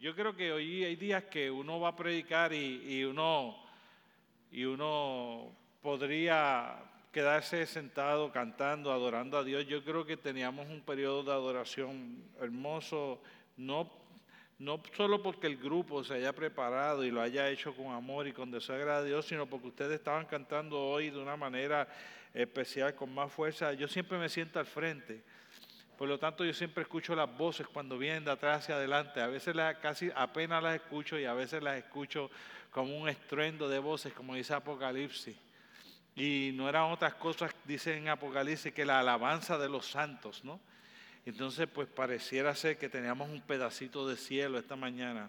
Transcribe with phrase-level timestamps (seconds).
[0.00, 3.56] Yo creo que hoy hay días que uno va a predicar y, uno,
[4.52, 5.50] y uno
[5.82, 6.76] podría
[7.10, 9.66] quedarse sentado cantando, adorando a Dios.
[9.66, 13.20] Yo creo que teníamos un periodo de adoración hermoso,
[13.56, 13.90] no,
[14.60, 18.32] no solo porque el grupo se haya preparado y lo haya hecho con amor y
[18.32, 21.88] con deseo a Dios, sino porque ustedes estaban cantando hoy de una manera
[22.32, 23.72] especial, con más fuerza.
[23.72, 25.24] Yo siempre me siento al frente.
[25.98, 29.20] Por lo tanto, yo siempre escucho las voces cuando vienen de atrás hacia adelante.
[29.20, 32.30] A veces las, casi apenas las escucho y a veces las escucho
[32.70, 35.36] como un estruendo de voces, como dice Apocalipsis.
[36.14, 40.60] Y no eran otras cosas, dice Apocalipsis, que la alabanza de los santos, ¿no?
[41.26, 45.28] Entonces, pues pareciera ser que teníamos un pedacito de cielo esta mañana.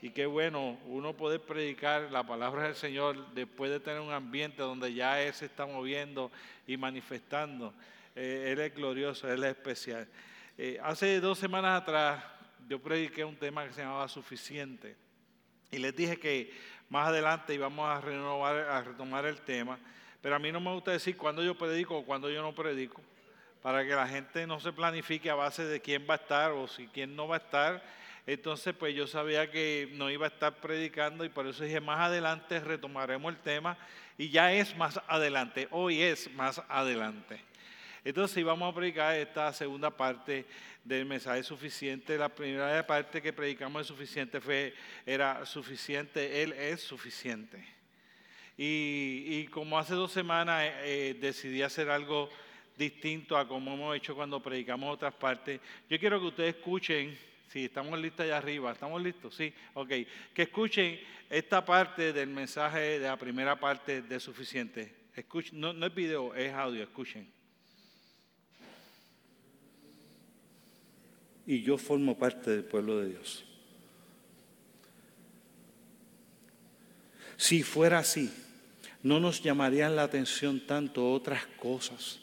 [0.00, 4.62] Y qué bueno uno poder predicar la palabra del Señor después de tener un ambiente
[4.62, 6.32] donde ya Él se está moviendo
[6.66, 7.74] y manifestando.
[8.20, 10.08] Eh, él es glorioso, Él es especial.
[10.56, 12.24] Eh, hace dos semanas atrás
[12.68, 14.96] yo prediqué un tema que se llamaba suficiente.
[15.70, 16.52] Y les dije que
[16.88, 19.78] más adelante íbamos a, renovar, a retomar el tema.
[20.20, 23.00] Pero a mí no me gusta decir cuándo yo predico o cuándo yo no predico.
[23.62, 26.66] Para que la gente no se planifique a base de quién va a estar o
[26.66, 27.84] si quién no va a estar.
[28.26, 32.00] Entonces, pues yo sabía que no iba a estar predicando y por eso dije, más
[32.00, 33.78] adelante retomaremos el tema.
[34.16, 37.46] Y ya es más adelante, hoy es más adelante.
[38.08, 40.46] Entonces íbamos a predicar esta segunda parte
[40.82, 42.16] del mensaje suficiente.
[42.16, 44.72] La primera parte que predicamos de suficiente fue,
[45.04, 47.62] era suficiente, Él es suficiente.
[48.56, 52.30] Y, como hace dos semanas eh, eh, decidí hacer algo
[52.78, 57.14] distinto a como hemos hecho cuando predicamos otras partes, yo quiero que ustedes escuchen,
[57.48, 59.34] si estamos listos allá arriba, ¿estamos listos?
[59.34, 59.90] Sí, ok,
[60.32, 60.98] que escuchen
[61.28, 64.94] esta parte del mensaje de la primera parte de suficiente.
[65.14, 67.37] Escuchen, no es video, es audio, escuchen.
[71.48, 73.42] Y yo formo parte del pueblo de Dios.
[77.38, 78.30] Si fuera así,
[79.02, 82.20] no nos llamarían la atención tanto otras cosas.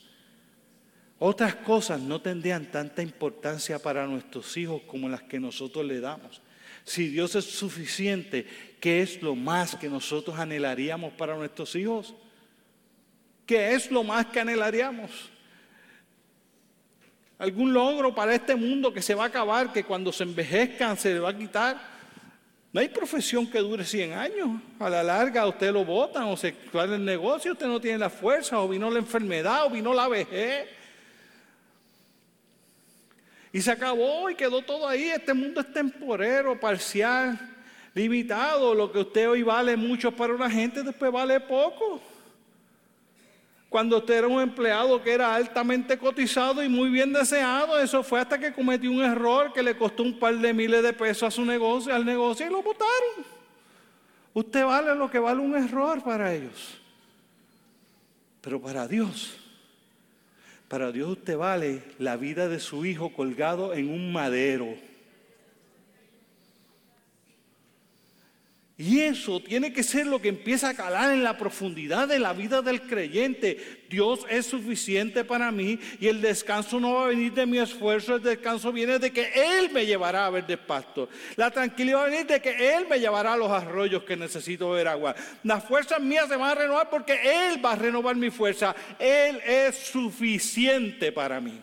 [1.17, 6.39] Otras cosas no tendrían tanta importancia para nuestros hijos como las que nosotros le damos.
[6.83, 8.45] Si Dios es suficiente,
[8.79, 12.13] ¿qué es lo más que nosotros anhelaríamos para nuestros hijos?
[13.47, 15.09] ¿Qué es lo más que anhelaríamos?
[17.38, 21.13] Algún logro para este mundo que se va a acabar, que cuando se envejezcan se
[21.13, 21.96] le va a quitar.
[22.72, 24.50] No hay profesión que dure 100 años.
[24.79, 28.09] A la larga usted lo botan o se sale el negocio, usted no tiene la
[28.09, 30.68] fuerza, o vino la enfermedad, o vino la vejez.
[33.53, 35.06] Y se acabó y quedó todo ahí.
[35.06, 37.40] Este mundo es temporero, parcial,
[37.94, 38.75] limitado.
[38.75, 42.01] Lo que usted hoy vale mucho para una gente, después vale poco
[43.75, 47.78] cuando usted era un empleado que era altamente cotizado y muy bien deseado.
[47.78, 50.94] Eso fue hasta que cometió un error que le costó un par de miles de
[50.94, 53.25] pesos a su negocio, al negocio y lo votaron.
[54.34, 56.80] Usted vale lo que vale un error para ellos.
[58.40, 59.36] Pero para Dios,
[60.69, 64.74] para Dios usted vale la vida de su hijo colgado en un madero.
[68.78, 72.34] Y eso tiene que ser lo que empieza a calar en la profundidad de la
[72.34, 73.86] vida del creyente.
[73.90, 78.16] Dios es suficiente para mí y el descanso no va a venir de mi esfuerzo,
[78.16, 81.08] el descanso viene de que Él me llevará a ver despasto.
[81.38, 84.72] La tranquilidad va a venir de que Él me llevará a los arroyos que necesito
[84.72, 85.16] ver agua.
[85.44, 88.75] Las fuerzas mías se van a renovar porque Él va a renovar mi fuerza.
[89.00, 91.62] Él es suficiente para mí.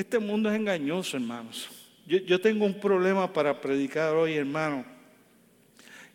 [0.00, 1.68] Este mundo es engañoso, hermanos.
[2.06, 4.82] Yo, tengo un problema para predicar hoy, hermano.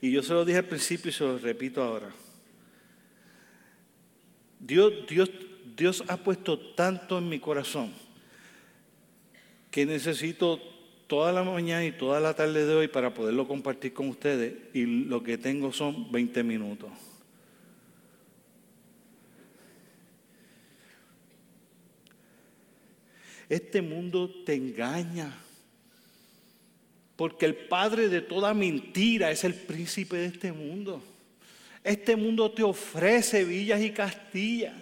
[0.02, 2.10] Y yo se lo dije al principio y se lo repito ahora.
[4.60, 5.30] Dios, Dios,
[5.78, 7.94] Dios ha puesto tanto en mi corazón
[9.70, 10.60] que necesito
[11.06, 14.56] toda la mañana y toda la tarde de hoy para poderlo compartir con ustedes.
[14.74, 16.90] Y lo que tengo son 20 minutos.
[23.50, 25.32] Este mundo te engaña.
[27.16, 31.02] Porque el padre de toda mentira es el príncipe de este mundo.
[31.84, 34.74] Este mundo te ofrece villas y castillas.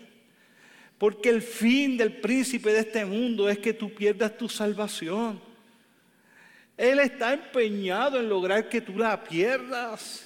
[0.98, 5.40] Porque el fin del príncipe de este mundo es que tú pierdas tu salvación.
[6.78, 10.26] Él está empeñado en lograr que tú la pierdas.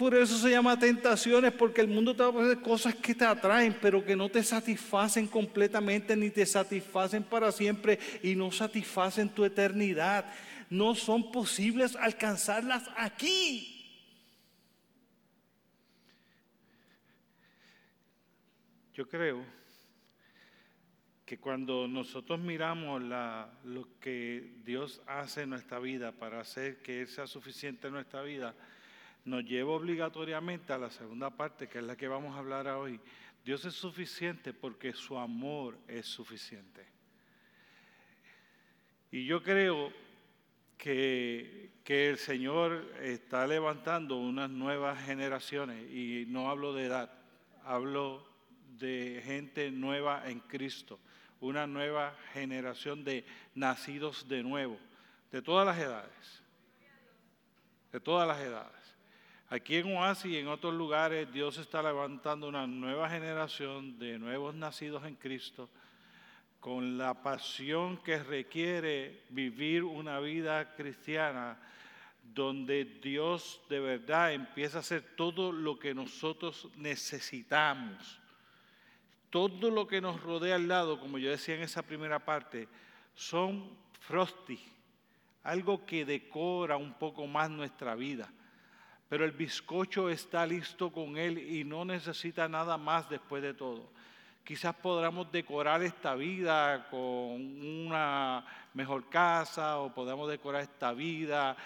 [0.00, 3.26] Por eso se llama tentaciones, porque el mundo te va a poner cosas que te
[3.26, 9.28] atraen, pero que no te satisfacen completamente, ni te satisfacen para siempre y no satisfacen
[9.28, 10.24] tu eternidad.
[10.70, 13.76] No son posibles alcanzarlas aquí.
[18.94, 19.44] Yo creo
[21.26, 27.06] que cuando nosotros miramos lo que Dios hace en nuestra vida para hacer que Él
[27.06, 28.54] sea suficiente en nuestra vida,
[29.24, 33.00] nos lleva obligatoriamente a la segunda parte, que es la que vamos a hablar hoy.
[33.44, 36.86] Dios es suficiente porque su amor es suficiente.
[39.10, 39.92] Y yo creo
[40.76, 47.12] que, que, el Señor está levantando unas nuevas generaciones, y no hablo de edad,
[47.64, 48.26] hablo
[48.78, 50.98] de gente nueva en Cristo
[51.40, 53.24] una nueva generación de
[53.54, 54.78] nacidos de nuevo,
[55.32, 56.42] de todas las edades,
[57.92, 58.79] de todas las edades.
[59.50, 64.54] Aquí en Oasis y en otros lugares Dios está levantando una nueva generación de nuevos
[64.54, 65.68] nacidos en Cristo
[66.60, 71.58] con la pasión que requiere vivir una vida cristiana
[72.22, 78.20] donde Dios de verdad empieza a hacer todo lo que nosotros necesitamos
[79.30, 82.68] todo lo que nos rodea al lado, como yo decía en esa primera parte,
[83.14, 83.70] son
[84.00, 84.58] frosty,
[85.44, 88.28] algo que decora un poco más nuestra vida.
[89.10, 93.90] Pero el bizcocho está listo con él y no necesita nada más después de todo.
[94.44, 101.56] Quizás podamos decorar esta vida con una mejor casa o podamos decorar esta vida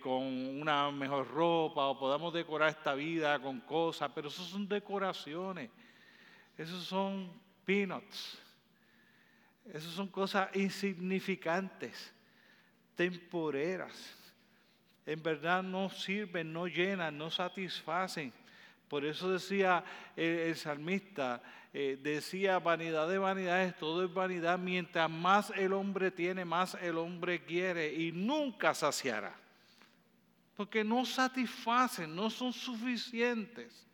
[0.00, 0.24] con
[0.60, 5.70] una mejor ropa o podamos decorar esta vida con cosas, pero eso son decoraciones.
[6.58, 7.30] Esos son
[7.64, 8.36] peanuts.
[9.72, 12.12] Esas son cosas insignificantes,
[12.96, 14.16] temporeras.
[15.10, 18.32] En verdad no sirven, no llenan, no satisfacen.
[18.86, 19.82] Por eso decía
[20.14, 21.42] el, salmista,
[21.72, 24.56] eh, decía vanidad de vanidades, todo es vanidad.
[24.56, 29.34] Mientras más el hombre tiene, más el hombre quiere y nunca saciará.
[30.56, 33.84] Porque no satisfacen, no son suficientes.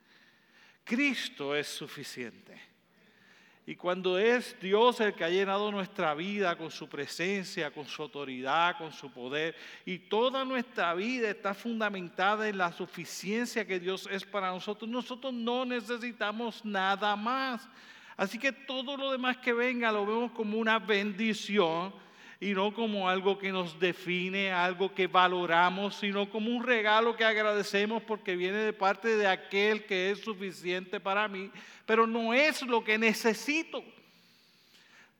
[0.84, 2.60] Cristo es suficiente.
[3.68, 8.00] Y cuando es Dios el que ha llenado nuestra vida con su presencia, con su
[8.00, 14.08] autoridad, con su poder, y toda nuestra vida está fundamentada en la suficiencia que Dios
[14.12, 17.68] es para nosotros, nosotros no necesitamos nada más.
[18.16, 21.92] Así que todo lo demás que venga lo vemos como una bendición
[22.40, 27.24] y no como algo que nos define, algo que valoramos, sino como un regalo que
[27.24, 31.50] agradecemos porque viene de parte de aquel que es suficiente para mí,
[31.86, 33.82] pero no es lo que necesito.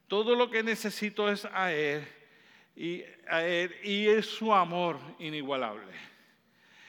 [0.09, 2.07] Todo lo que necesito es a Él
[2.77, 5.93] y, a él, y es su amor inigualable.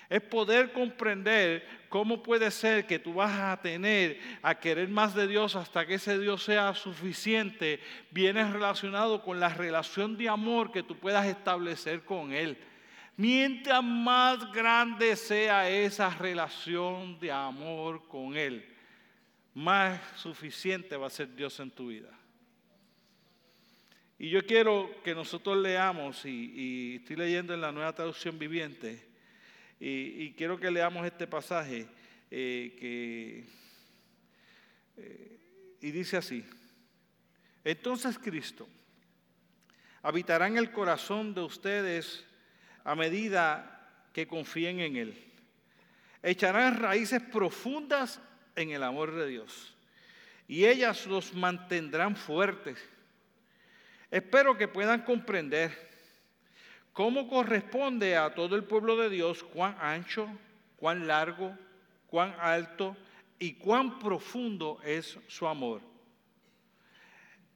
[0.09, 5.27] Es poder comprender ¿Cómo puede ser que tú vas a tener a querer más de
[5.27, 7.79] Dios hasta que ese Dios sea suficiente?
[8.11, 12.57] Viene relacionado con la relación de amor que tú puedas establecer con Él.
[13.15, 18.65] Mientras más grande sea esa relación de amor con Él,
[19.53, 22.09] más suficiente va a ser Dios en tu vida.
[24.19, 29.06] Y yo quiero que nosotros leamos, y estoy leyendo en la nueva traducción viviente,
[29.79, 31.87] y, quiero que leamos este pasaje
[32.31, 33.45] eh, que,
[34.97, 35.39] eh,
[35.81, 36.43] y dice así.
[37.63, 38.67] Entonces Cristo
[40.01, 42.25] habitará en el corazón de ustedes
[42.83, 45.23] a medida que confíen en Él.
[46.23, 48.19] Echarán raíces profundas
[48.55, 49.75] en el amor de Dios
[50.47, 52.79] y ellas los mantendrán fuertes.
[54.09, 55.87] Espero que puedan comprender
[56.97, 60.27] ¿Cómo corresponde a todo el pueblo de Dios cuán ancho,
[60.77, 61.55] cuán largo,
[62.07, 62.97] cuán alto
[63.37, 65.79] y cuán profundo es su amor?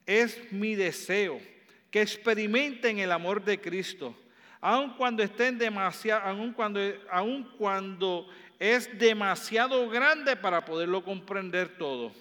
[0.05, 1.41] Es mi deseo
[1.89, 4.15] que experimenten el amor de Cristo,
[4.59, 6.79] aun cuando estén demasiado, aun cuando,
[7.09, 8.27] aun cuando
[8.59, 12.13] es demasiado grande para poderlo comprender todo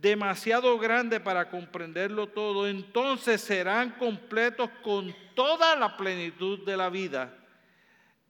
[0.00, 7.32] demasiado grande para comprenderlo todo, entonces serán completos con toda la plenitud de la vida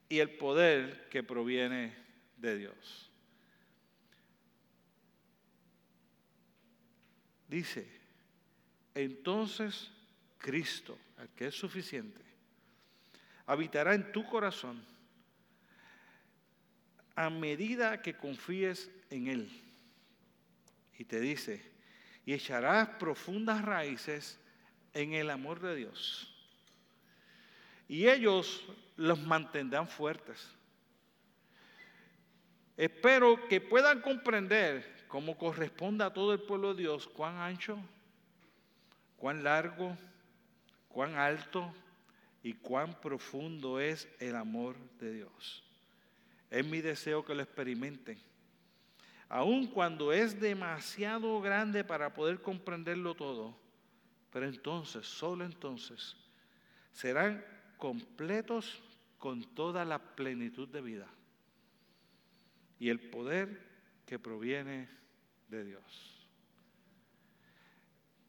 [0.07, 1.97] y el poder que proviene
[2.37, 3.09] de Dios.
[7.47, 7.89] Dice,
[8.93, 9.89] entonces
[10.37, 12.21] Cristo, el que es suficiente,
[13.47, 14.79] habitará en tu corazón
[17.15, 19.49] a medida que confíes en Él
[20.95, 21.71] y te dice,
[22.23, 24.39] y echarás profundas raíces
[24.93, 26.35] en el amor de Dios.
[27.89, 28.63] Y ellos
[28.95, 30.47] los mantendrán fuertes.
[32.77, 37.77] Espero que puedan comprender, como corresponde a todo el pueblo de Dios, cuán ancho,
[39.17, 39.97] cuán largo,
[40.87, 41.73] cuán alto
[42.41, 45.65] y cuán profundo es el amor de Dios.
[46.49, 48.17] Es mi deseo que lo experimenten
[49.29, 53.55] aun cuando es demasiado grande para poder comprenderlo todo.
[54.31, 56.15] Pero entonces, solo entonces,
[56.91, 57.45] serán
[57.79, 58.83] completos
[59.17, 61.07] con toda la plenitud de vida
[62.77, 63.59] y el poder
[64.05, 64.87] que proviene
[65.47, 66.27] de Dios.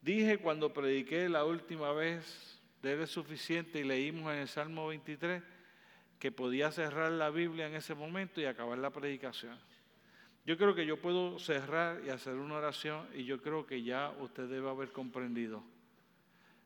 [0.00, 5.42] Dije cuando prediqué la última vez, debe suficiente y leímos en el Salmo 23
[6.18, 9.58] que podía cerrar la Biblia en ese momento y acabar la predicación.
[10.46, 14.10] Yo creo que yo puedo cerrar y hacer una oración y yo creo que ya
[14.20, 15.62] usted debe haber comprendido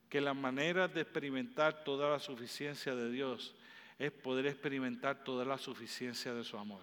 [0.08, 3.54] que la manera de experimentar toda la suficiencia de Dios
[3.99, 6.82] es poder experimentar toda la suficiencia de su amor.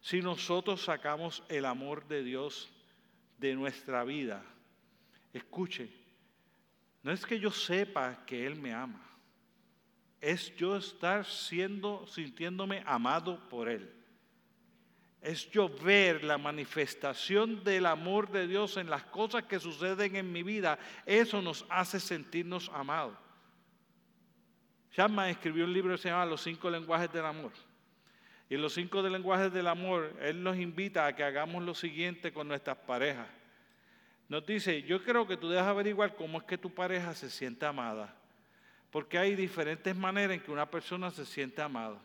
[0.00, 2.68] Si nosotros sacamos el amor de Dios
[3.38, 4.44] de nuestra vida,
[5.32, 5.88] escuche,
[7.02, 9.00] no es que yo sepa que Él me ama,
[10.20, 13.92] es yo estar siendo, sintiéndome amado por Él.
[15.22, 20.32] Es yo ver la manifestación del amor de Dios en las cosas que suceden en
[20.32, 20.78] mi vida.
[21.06, 23.16] Eso nos hace sentirnos amados.
[24.90, 27.52] Chapman escribió un libro que se llama Los cinco lenguajes del amor.
[28.50, 32.32] Y en los cinco lenguajes del amor, Él nos invita a que hagamos lo siguiente
[32.32, 33.28] con nuestras parejas.
[34.28, 37.64] Nos dice, yo creo que tú debes averiguar cómo es que tu pareja se siente
[37.64, 38.14] amada.
[38.90, 41.98] Porque hay diferentes maneras en que una persona se siente amada.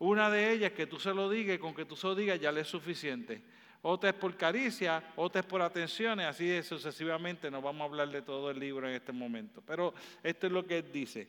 [0.00, 2.50] Una de ellas que tú se lo digas con que tú se lo digas ya
[2.50, 3.42] le es suficiente.
[3.82, 7.50] Otra es por caricia, otra es por atenciones, así sucesivamente.
[7.50, 9.62] No vamos a hablar de todo el libro en este momento.
[9.66, 9.92] Pero
[10.22, 11.28] esto es lo que él dice.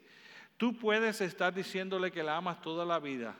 [0.55, 3.35] Tú puedes estar diciéndole que la amas toda la vida,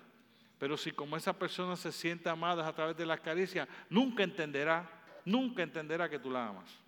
[0.59, 4.89] pero si como esa persona se siente amada a través de las caricias, nunca entenderá,
[5.23, 6.80] nunca entenderá que tú la amas.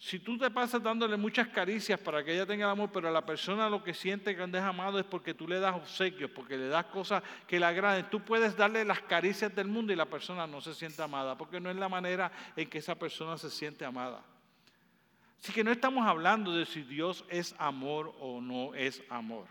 [0.00, 3.26] Si tú te pasas dándole muchas caricias para que ella tenga el amor, pero la
[3.26, 6.68] persona lo que siente cuando es amado es porque tú le das obsequios, porque le
[6.68, 8.08] das cosas que le agraden.
[8.08, 11.60] Tú puedes darle las caricias del mundo y la persona no se siente amada, porque
[11.60, 14.24] no es la manera en que esa persona se siente amada.
[15.38, 19.48] Así que no estamos hablando de si Dios es amor o no es amor.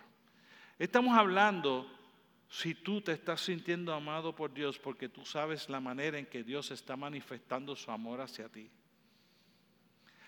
[0.79, 1.87] Estamos hablando
[2.49, 6.43] si tú te estás sintiendo amado por Dios porque tú sabes la manera en que
[6.43, 8.71] Dios está manifestando su amor hacia ti.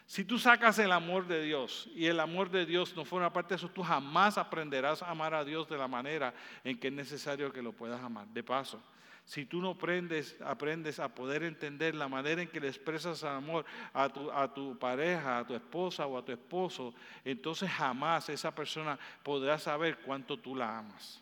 [0.05, 3.53] Si tú sacas el amor de Dios y el amor de Dios no forma parte
[3.53, 6.93] de eso, tú jamás aprenderás a amar a Dios de la manera en que es
[6.93, 8.27] necesario que lo puedas amar.
[8.27, 8.81] De paso,
[9.25, 13.65] si tú no aprendes, aprendes a poder entender la manera en que le expresas amor
[13.93, 16.93] a tu, a tu pareja, a tu esposa o a tu esposo,
[17.24, 21.22] entonces jamás esa persona podrá saber cuánto tú la amas.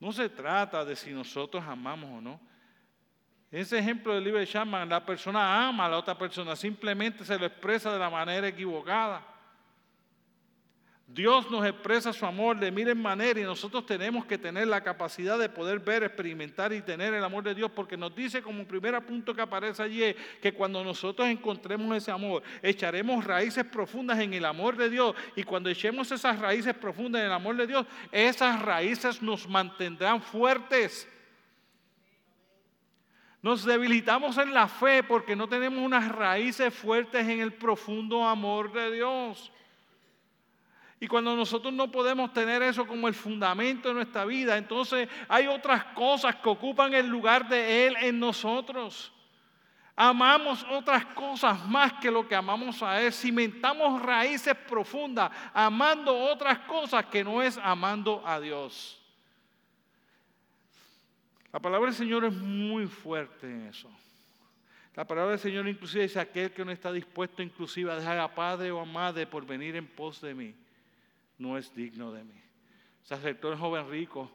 [0.00, 2.47] No se trata de si nosotros amamos o no.
[3.50, 7.38] Ese ejemplo del libro de Shaman, la persona ama a la otra persona, simplemente se
[7.38, 9.24] lo expresa de la manera equivocada.
[11.10, 15.38] Dios nos expresa su amor de miren manera y nosotros tenemos que tener la capacidad
[15.38, 19.00] de poder ver, experimentar y tener el amor de Dios porque nos dice como primer
[19.06, 24.44] punto que aparece allí que cuando nosotros encontremos ese amor, echaremos raíces profundas en el
[24.44, 28.60] amor de Dios y cuando echemos esas raíces profundas en el amor de Dios, esas
[28.60, 31.08] raíces nos mantendrán fuertes.
[33.40, 38.72] Nos debilitamos en la fe porque no tenemos unas raíces fuertes en el profundo amor
[38.72, 39.52] de Dios.
[41.00, 45.46] Y cuando nosotros no podemos tener eso como el fundamento de nuestra vida, entonces hay
[45.46, 49.12] otras cosas que ocupan el lugar de Él en nosotros.
[49.94, 53.12] Amamos otras cosas más que lo que amamos a Él.
[53.12, 58.97] Cimentamos raíces profundas, amando otras cosas que no es amando a Dios.
[61.52, 63.90] La palabra del Señor es muy fuerte en eso.
[64.94, 68.34] La palabra del Señor inclusive dice aquel que no está dispuesto inclusive a dejar a
[68.34, 70.54] padre o a madre por venir en pos de mí
[71.38, 72.34] no es digno de mí.
[73.10, 74.30] El joven rico,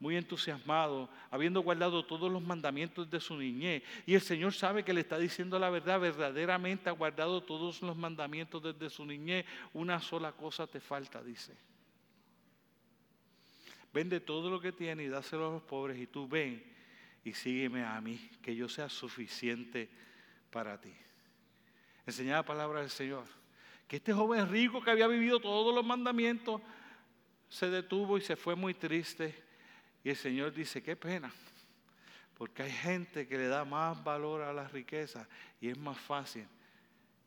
[0.00, 3.82] muy entusiasmado, habiendo guardado todos los mandamientos de su niñez.
[4.06, 7.96] Y el Señor sabe que le está diciendo la verdad, verdaderamente ha guardado todos los
[7.96, 9.44] mandamientos desde su niñez.
[9.74, 11.54] Una sola cosa te falta, dice.
[13.94, 16.62] Vende todo lo que tiene y dáselo a los pobres y tú ven
[17.24, 19.88] y sígueme a mí, que yo sea suficiente
[20.50, 20.92] para ti.
[22.04, 23.24] Enseñar la palabra del Señor
[23.86, 26.60] que este joven rico que había vivido todos los mandamientos
[27.48, 29.42] se detuvo y se fue muy triste.
[30.02, 31.32] Y el Señor dice, qué pena,
[32.36, 35.28] porque hay gente que le da más valor a la riqueza
[35.60, 36.46] y es más fácil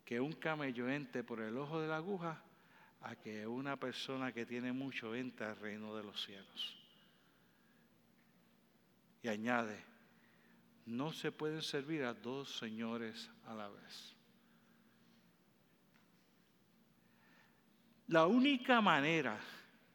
[0.04, 2.42] que un camello entre por el ojo de la aguja
[3.02, 6.78] a que una persona que tiene mucho entre al reino de los cielos.
[9.22, 9.84] Y añade,
[10.86, 14.16] no se pueden servir a dos señores a la vez.
[18.08, 19.38] La única manera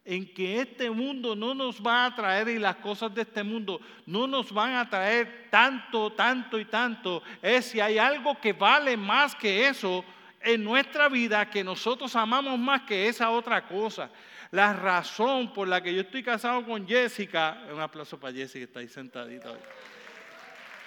[0.05, 3.79] en que este mundo no nos va a traer y las cosas de este mundo
[4.05, 8.97] no nos van a traer tanto, tanto y tanto, es si hay algo que vale
[8.97, 10.03] más que eso
[10.43, 14.09] en nuestra vida, que nosotros amamos más que esa otra cosa.
[14.51, 18.63] La razón por la que yo estoy casado con Jessica, un aplauso para Jessica que
[18.65, 19.59] está ahí sentadita hoy.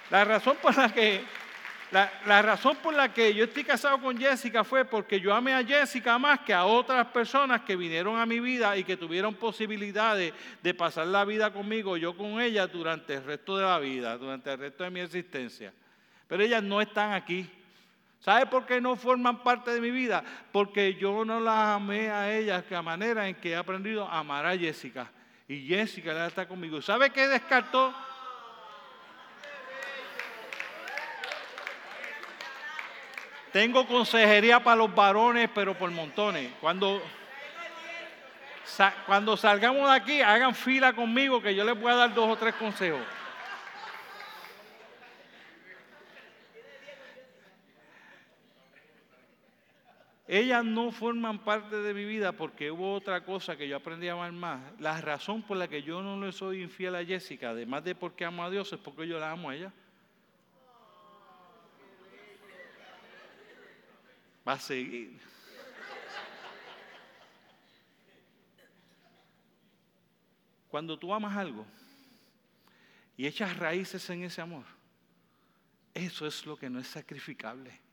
[0.09, 1.25] La razón por la que
[1.91, 5.63] la, razón por la que yo estoy casado con Jessica fue porque yo amé a
[5.63, 10.33] Jessica más que a otras personas que vinieron a mi vida y que tuvieron posibilidades
[10.61, 14.51] de pasar la vida conmigo, yo con ella, durante el resto de la vida, durante
[14.51, 15.73] el resto de mi existencia.
[16.27, 17.49] Pero ellas no están aquí.
[18.19, 20.23] ¿Sabe por qué no forman parte de mi vida?
[20.51, 24.19] Porque yo no las amé a ellas de la manera en que he aprendido a
[24.19, 25.09] amar a Jessica.
[25.47, 26.81] Y Jessica está conmigo.
[26.81, 27.93] ¿Sabe qué descartó?
[33.51, 36.51] Tengo consejería para los varones, pero por montones.
[36.59, 37.01] Cuando,
[39.05, 42.35] cuando salgamos de aquí, hagan fila conmigo que yo les voy a dar dos o
[42.35, 43.01] tres consejos.
[50.27, 54.13] Ellas no forman parte de mi vida porque hubo otra cosa que yo aprendí a
[54.13, 54.61] amar más.
[54.79, 58.25] La razón por la que yo no le soy infiel a Jessica, además de porque
[58.25, 59.71] amo a Dios, es porque yo la amo a ella.
[64.47, 65.19] va a seguir.
[70.69, 71.65] Cuando tú amas algo
[73.15, 74.65] y echas raíces en ese amor,
[75.93, 77.86] eso es lo que no es sacrificable.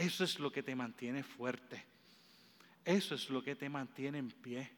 [0.00, 1.84] Eso es lo que te mantiene fuerte.
[2.86, 4.70] Eso es lo que te mantiene en pie.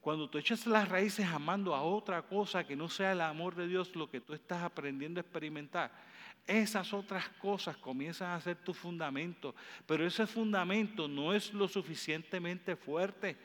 [0.00, 3.68] Cuando tú echas las raíces amando a otra cosa que no sea el amor de
[3.68, 5.92] Dios, lo que tú estás aprendiendo a experimentar,
[6.50, 9.54] esas otras cosas comienzan a ser tu fundamento,
[9.86, 13.36] pero ese fundamento no es lo suficientemente fuerte.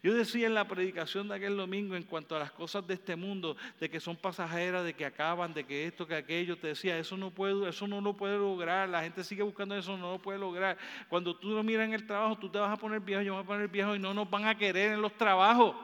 [0.00, 3.16] Yo decía en la predicación de aquel domingo en cuanto a las cosas de este
[3.16, 6.96] mundo, de que son pasajeras, de que acaban, de que esto, que aquello, te decía,
[6.98, 10.18] eso no puedo, eso no lo puede lograr, la gente sigue buscando eso, no lo
[10.20, 10.78] puede lograr.
[11.08, 13.38] Cuando tú lo miras en el trabajo, tú te vas a poner viejo, yo me
[13.38, 15.74] voy a poner viejo y no nos van a querer en los trabajos.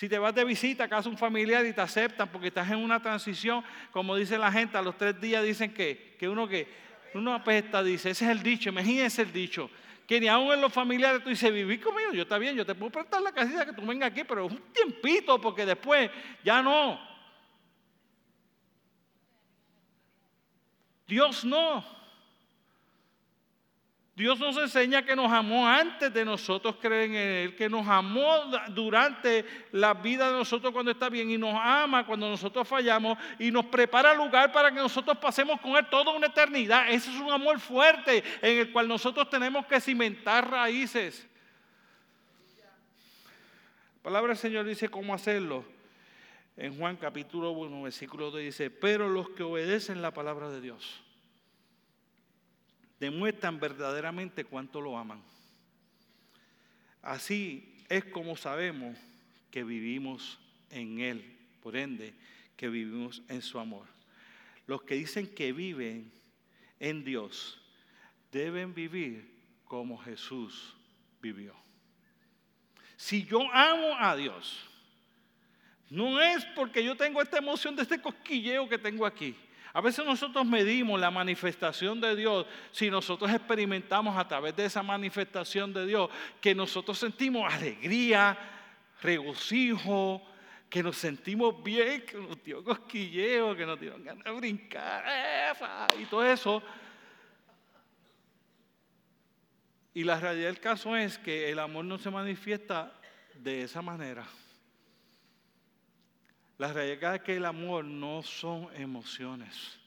[0.00, 2.78] Si te vas de visita a casa un familiar y te aceptan porque estás en
[2.78, 6.66] una transición, como dice la gente, a los tres días dicen que, que uno que
[7.12, 9.68] uno apesta, dice, ese es el dicho, imagínese el dicho.
[10.06, 12.74] Que ni aún en los familiares tú dices, viví conmigo, yo está bien, yo te
[12.74, 16.10] puedo prestar la casita que tú vengas aquí, pero un tiempito, porque después
[16.42, 16.98] ya no.
[21.06, 21.84] Dios no.
[24.20, 28.50] Dios nos enseña que nos amó antes de nosotros creer en Él, que nos amó
[28.68, 33.50] durante la vida de nosotros cuando está bien y nos ama cuando nosotros fallamos y
[33.50, 36.90] nos prepara lugar para que nosotros pasemos con Él toda una eternidad.
[36.90, 41.26] Ese es un amor fuerte en el cual nosotros tenemos que cimentar raíces.
[43.96, 45.64] La palabra del Señor dice cómo hacerlo.
[46.58, 51.04] En Juan capítulo 1, versículo 2 dice, pero los que obedecen la palabra de Dios
[53.00, 55.22] demuestran verdaderamente cuánto lo aman.
[57.02, 58.96] Así es como sabemos
[59.50, 60.38] que vivimos
[60.70, 62.14] en Él, por ende,
[62.56, 63.86] que vivimos en su amor.
[64.66, 66.12] Los que dicen que viven
[66.78, 67.58] en Dios
[68.30, 69.28] deben vivir
[69.64, 70.76] como Jesús
[71.22, 71.54] vivió.
[72.96, 74.60] Si yo amo a Dios,
[75.88, 79.34] no es porque yo tengo esta emoción de este cosquilleo que tengo aquí.
[79.72, 84.82] A veces nosotros medimos la manifestación de Dios si nosotros experimentamos a través de esa
[84.82, 88.36] manifestación de Dios que nosotros sentimos alegría,
[89.00, 90.22] regocijo,
[90.68, 95.04] que nos sentimos bien, que nos dio cosquilleo, que nos dio ganas de brincar
[95.98, 96.62] y todo eso.
[99.94, 102.92] Y la realidad del caso es que el amor no se manifiesta
[103.34, 104.24] de esa manera.
[106.60, 109.78] La realidad es que el amor no son emociones.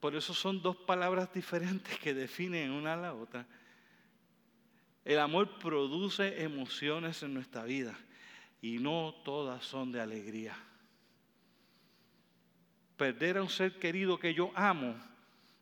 [0.00, 3.46] Por eso son dos palabras diferentes que definen una a la otra.
[5.04, 7.94] El amor produce emociones en nuestra vida
[8.62, 10.56] y no todas son de alegría.
[12.96, 14.96] Perder a un ser querido que yo amo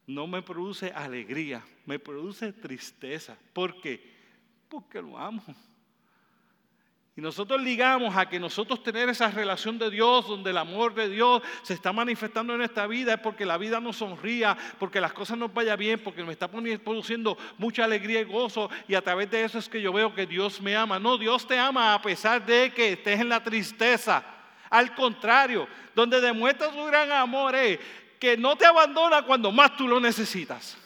[0.07, 3.37] no me produce alegría, me produce tristeza.
[3.53, 4.01] ¿Por qué?
[4.69, 5.43] Porque lo amo.
[7.19, 11.09] Y nosotros ligamos a que nosotros tener esa relación de Dios, donde el amor de
[11.09, 15.13] Dios se está manifestando en esta vida, es porque la vida nos sonría, porque las
[15.13, 18.71] cosas nos vayan bien, porque me está produciendo mucha alegría y gozo.
[18.87, 21.01] Y a través de eso es que yo veo que Dios me ama.
[21.01, 24.23] No, Dios te ama a pesar de que estés en la tristeza.
[24.71, 27.81] Al contrario, donde demuestra su gran amor es
[28.21, 30.79] que no te abandona cuando más tú lo necesitas.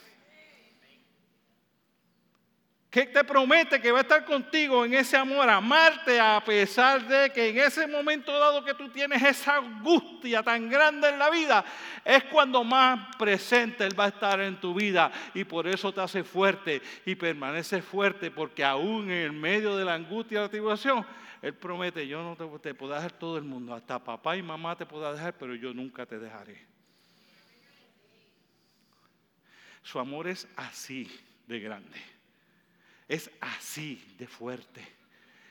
[2.93, 7.31] Que te promete que va a estar contigo en ese amor, amarte a pesar de
[7.31, 11.65] que en ese momento dado que tú tienes esa angustia tan grande en la vida,
[12.05, 16.03] es cuando más presente Él va a estar en tu vida y por eso te
[16.03, 20.51] hace fuerte y permanece fuerte porque aún en el medio de la angustia y la
[20.51, 21.07] tribulación,
[21.41, 24.77] Él promete, yo no te, te puedo dejar todo el mundo, hasta papá y mamá
[24.77, 26.63] te puedo dejar, pero yo nunca te dejaré.
[29.83, 31.11] Su amor es así
[31.47, 32.22] de grande.
[33.13, 34.81] Es así de fuerte.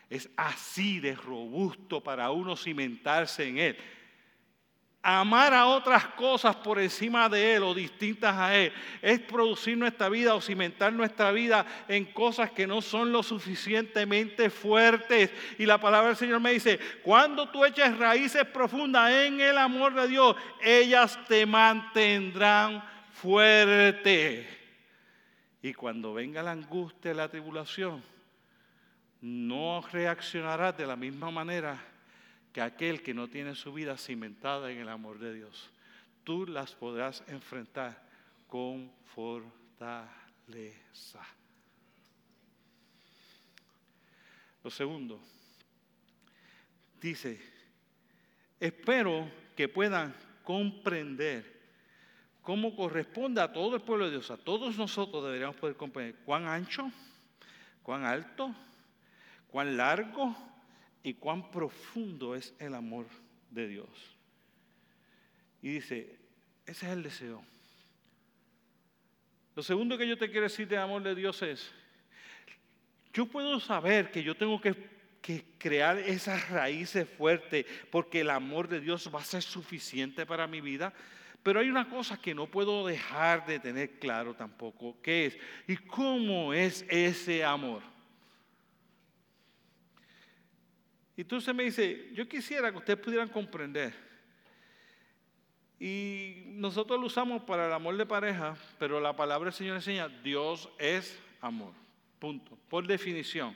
[0.09, 3.77] Es así de robusto para uno cimentarse en Él.
[5.03, 10.09] Amar a otras cosas por encima de Él o distintas a Él es producir nuestra
[10.09, 15.29] vida o cimentar nuestra vida en cosas que no son lo suficientemente fuertes.
[15.59, 19.93] Y la palabra del Señor me dice, cuando tú eches raíces profundas en el amor
[19.93, 24.60] de Dios, ellas te mantendrán fuerte.
[25.61, 28.03] Y cuando venga la angustia y la tribulación,
[29.21, 31.79] no reaccionarás de la misma manera
[32.51, 35.69] que aquel que no tiene su vida cimentada en el amor de Dios.
[36.23, 38.01] Tú las podrás enfrentar
[38.47, 40.09] con fortaleza.
[44.63, 45.19] Lo segundo,
[46.99, 47.39] dice,
[48.59, 51.60] espero que puedan comprender
[52.41, 56.47] como corresponde a todo el pueblo de Dios, a todos nosotros deberíamos poder comprender cuán
[56.47, 56.91] ancho,
[57.83, 58.53] cuán alto,
[59.47, 60.35] cuán largo
[61.03, 63.05] y cuán profundo es el amor
[63.49, 63.89] de Dios.
[65.61, 66.17] Y dice,
[66.65, 67.43] ese es el deseo.
[69.55, 71.71] Lo segundo que yo te quiero decir del amor de Dios es,
[73.13, 74.73] yo puedo saber que yo tengo que,
[75.21, 80.47] que, crear esas raíces fuertes porque el amor de Dios va a ser suficiente para
[80.47, 80.93] mi vida.
[81.43, 85.75] Pero hay una cosa que no puedo dejar de tener claro tampoco, que es, ¿y
[85.75, 87.81] cómo es ese amor?
[91.17, 93.93] Y entonces me dice, yo quisiera que ustedes pudieran comprender.
[95.79, 100.07] Y nosotros lo usamos para el amor de pareja, pero la palabra del Señor enseña,
[100.07, 101.73] Dios es amor.
[102.19, 102.55] Punto.
[102.69, 103.55] Por definición.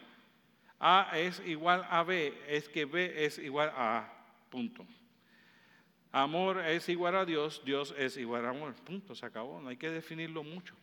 [0.80, 4.14] A es igual a B, es que B es igual a A.
[4.50, 4.86] Punto.
[6.16, 8.74] Amor es igual a Dios, Dios es igual a amor.
[8.74, 10.74] Punto, se acabó, no hay que definirlo mucho.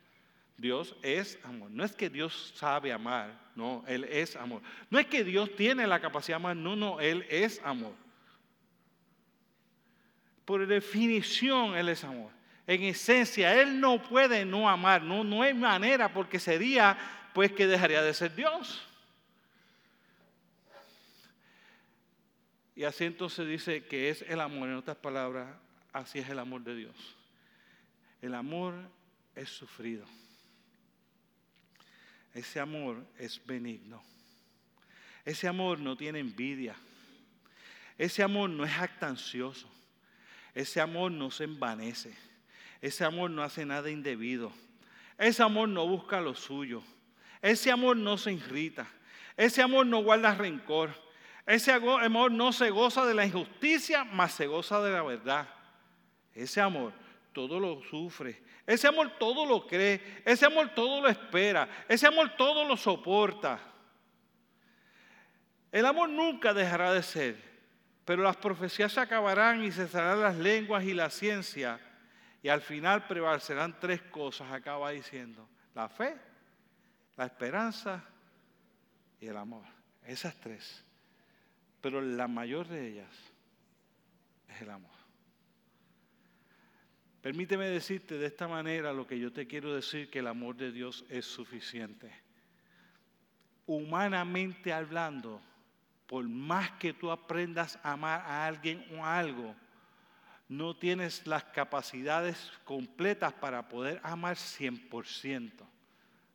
[0.58, 1.70] Dios es amor.
[1.70, 4.60] No es que Dios sabe amar, no, Él es amor.
[4.90, 7.94] No es que Dios tiene la capacidad de amar, no, no, Él es amor.
[10.44, 12.30] Por definición, Él es amor.
[12.66, 16.98] En esencia, Él no puede no amar, no, no hay manera porque sería
[17.32, 18.86] pues que dejaría de ser Dios.
[22.74, 25.48] Y así entonces dice que es el amor, en otras palabras,
[25.92, 27.16] así es el amor de Dios.
[28.22, 28.74] El amor
[29.34, 30.06] es sufrido.
[32.32, 34.02] Ese amor es benigno.
[35.24, 36.74] Ese amor no tiene envidia.
[37.98, 39.68] Ese amor no es actancioso.
[40.54, 42.14] Ese amor no se envanece.
[42.80, 44.52] Ese amor no hace nada indebido.
[45.18, 46.82] Ese amor no busca lo suyo.
[47.42, 48.86] Ese amor no se irrita.
[49.36, 50.90] Ese amor no guarda rencor.
[51.46, 55.48] Ese amor no se goza de la injusticia, mas se goza de la verdad.
[56.34, 56.92] Ese amor
[57.32, 58.42] todo lo sufre.
[58.66, 60.22] Ese amor todo lo cree.
[60.24, 61.68] Ese amor todo lo espera.
[61.88, 63.58] Ese amor todo lo soporta.
[65.72, 67.36] El amor nunca dejará de ser,
[68.04, 71.80] pero las profecías se acabarán y cesarán las lenguas y la ciencia.
[72.42, 75.48] Y al final prevalecerán tres cosas, acaba diciendo.
[75.74, 76.14] La fe,
[77.16, 78.04] la esperanza
[79.18, 79.64] y el amor.
[80.04, 80.84] Esas tres.
[81.82, 83.14] Pero la mayor de ellas
[84.48, 84.90] es el amor.
[87.20, 90.72] Permíteme decirte de esta manera lo que yo te quiero decir, que el amor de
[90.72, 92.10] Dios es suficiente.
[93.66, 95.40] Humanamente hablando,
[96.06, 99.54] por más que tú aprendas a amar a alguien o a algo,
[100.48, 105.52] no tienes las capacidades completas para poder amar 100%.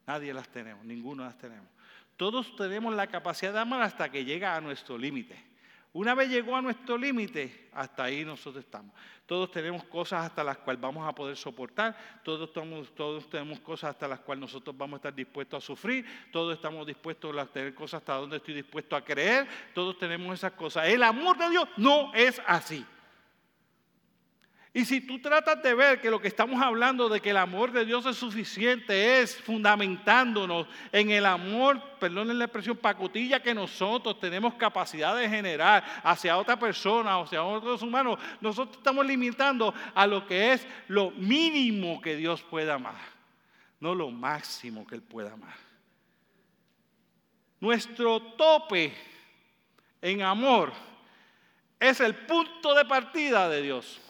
[0.05, 1.76] Nadie las tenemos, ninguno las tenemos.
[2.17, 5.47] Todos tenemos la capacidad de amar hasta que llega a nuestro límite.
[5.93, 8.93] Una vez llegó a nuestro límite, hasta ahí nosotros estamos.
[9.25, 12.51] Todos tenemos cosas hasta las cuales vamos a poder soportar, todos,
[13.29, 17.35] tenemos cosas hasta las cuales nosotros vamos a estar dispuestos a sufrir, todos estamos dispuestos
[17.35, 20.87] a tener cosas hasta donde estoy dispuesto a creer, todos tenemos esas cosas.
[20.87, 22.85] El amor de Dios no es así.
[24.77, 27.71] Y si tú tratas de ver que lo que estamos hablando de que el amor
[27.71, 34.19] de Dios es suficiente, es fundamentándonos en el amor, perdón la expresión, pacotilla que nosotros
[34.19, 40.05] tenemos capacidad de generar hacia otra persona, o hacia otros humanos, nosotros estamos limitando a
[40.05, 43.01] lo que es lo mínimo que Dios pueda amar,
[43.79, 45.55] no lo máximo que Él pueda amar.
[47.59, 48.93] Nuestro tope
[50.03, 50.71] en amor
[51.79, 54.01] es el punto de partida de Dios.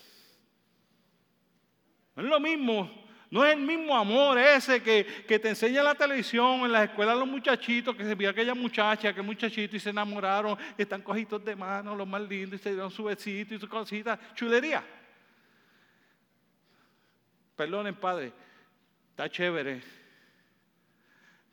[2.18, 2.90] No es lo mismo,
[3.30, 7.28] no es el mismo amor ese que, te enseña la televisión, en las escuelas los
[7.28, 11.96] muchachitos, que se vio aquella muchacha, aquel muchachito y se enamoraron, están cojitos de mano,
[11.96, 14.84] los más lindos, y se dieron su besito y su cosita, chulería.
[17.56, 18.34] Perdonen, Padre,
[19.12, 19.84] está chévere.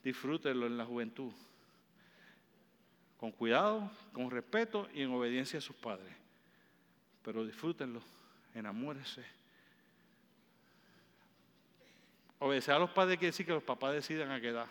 [0.03, 1.33] Disfrútenlo en la juventud.
[3.18, 6.14] Con cuidado, con respeto y en obediencia a sus padres.
[7.22, 8.00] Pero disfrútenlo,
[8.55, 9.43] enamórense.
[12.46, 14.66] Obedecer a los padres quiere decir que los papás decidan a qué edad.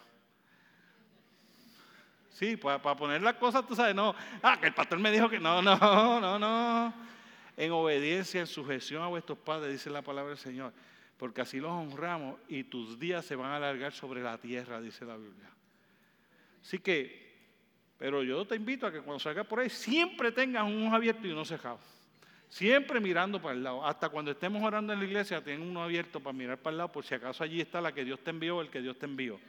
[2.29, 4.15] Sí, para, poner las cosas, tú sabes, no.
[4.41, 6.93] Ah, que el pastor me dijo que no, no, no, no.
[7.55, 10.73] En obediencia, en sujeción a vuestros padres, dice la palabra del Señor
[11.23, 15.05] porque así los honramos y tus días se van a alargar sobre la tierra, dice
[15.05, 15.49] la Biblia.
[16.62, 17.31] Así que,
[17.97, 21.25] pero yo te invito a que cuando salgas por ahí siempre tengas un ojo abierto
[21.25, 21.79] y uno cerrado.
[22.53, 23.83] Siempre mirando para el lado.
[23.83, 26.91] Hasta cuando estemos orando en la iglesia, ten uno abierto para mirar para el lado,
[26.91, 29.39] por si acaso allí está la que Dios te envió, el que Dios te envió.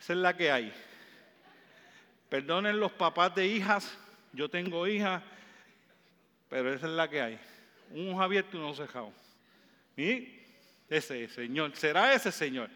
[0.00, 0.72] Esa es la que hay.
[2.28, 3.96] Perdonen los papás de hijas,
[4.32, 5.22] yo tengo hijas,
[6.48, 7.38] pero esa es la que hay
[7.90, 9.12] un ojo abierto y un ojo cerrado.
[9.96, 10.40] Y
[10.88, 12.68] ese Señor, será ese Señor.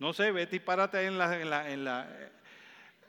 [0.00, 2.08] No sé, vete y párate en la, en la, en la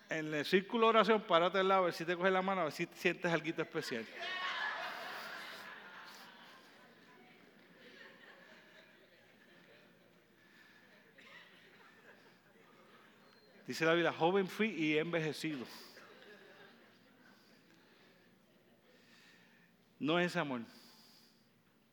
[0.10, 2.62] en el círculo de oración, párate al lado, a ver si te coge la mano,
[2.62, 4.06] a ver si sientes algo especial.
[13.68, 15.66] Dice la Biblia, joven fui y envejecido.
[20.00, 20.62] No es amor.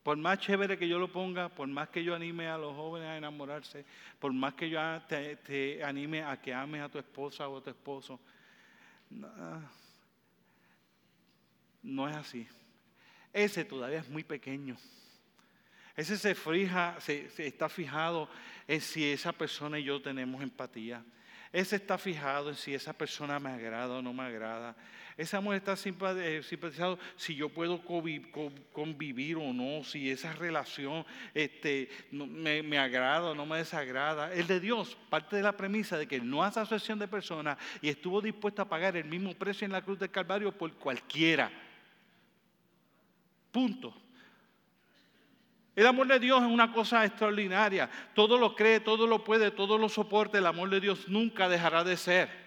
[0.03, 3.09] Por más chévere que yo lo ponga, por más que yo anime a los jóvenes
[3.09, 3.85] a enamorarse,
[4.19, 7.71] por más que yo te, anime a que ames a tu esposa o a tu
[7.71, 8.19] esposo,
[11.83, 12.49] no, es así.
[13.33, 14.77] Ese todavía es muy pequeño.
[15.95, 18.29] Ese se fija, se, está fijado
[18.67, 21.05] en si esa persona y yo tenemos empatía.
[21.53, 24.75] Ese está fijado en si esa persona me agrada o no me agrada.
[25.19, 27.83] Ese amor está eh, simpatizado si yo puedo
[28.73, 34.33] convivir o no, si esa relación este, me, agrada o no me desagrada.
[34.33, 37.91] El de Dios parte de la premisa de que no hace asociación de personas y
[37.91, 41.51] estuvo dispuesto a pagar el mismo precio en la cruz del Calvario por cualquiera.
[43.51, 44.02] Punto.
[45.75, 47.89] El amor de Dios es una cosa extraordinaria.
[48.15, 50.39] Todo lo cree, todo lo puede, todo lo soporta.
[50.39, 52.43] El amor de Dios nunca dejará de ser.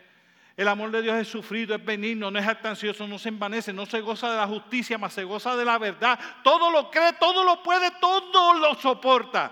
[0.58, 3.86] El amor de Dios es sufrido, es benigno, no es actancioso, no se envanece, no
[3.86, 6.18] se goza de la justicia, más se goza de la verdad.
[6.44, 9.52] Todo lo cree, todo lo puede, todo lo soporta.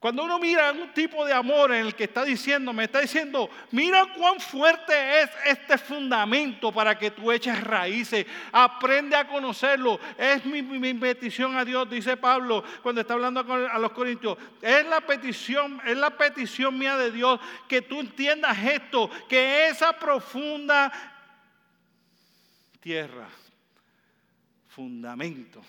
[0.00, 3.50] Cuando uno mira un tipo de amor en el que está diciendo, me está diciendo,
[3.70, 10.00] mira cuán fuerte es este fundamento para que tú eches raíces, aprende a conocerlo.
[10.16, 14.38] Es mi, petición a Dios, dice Pablo cuando está hablando a los corintios.
[14.62, 19.92] Es la petición, es la petición mía de Dios que tú entiendas esto, que esa
[19.92, 20.90] profunda
[22.80, 23.28] tierra,
[24.66, 25.60] fundamento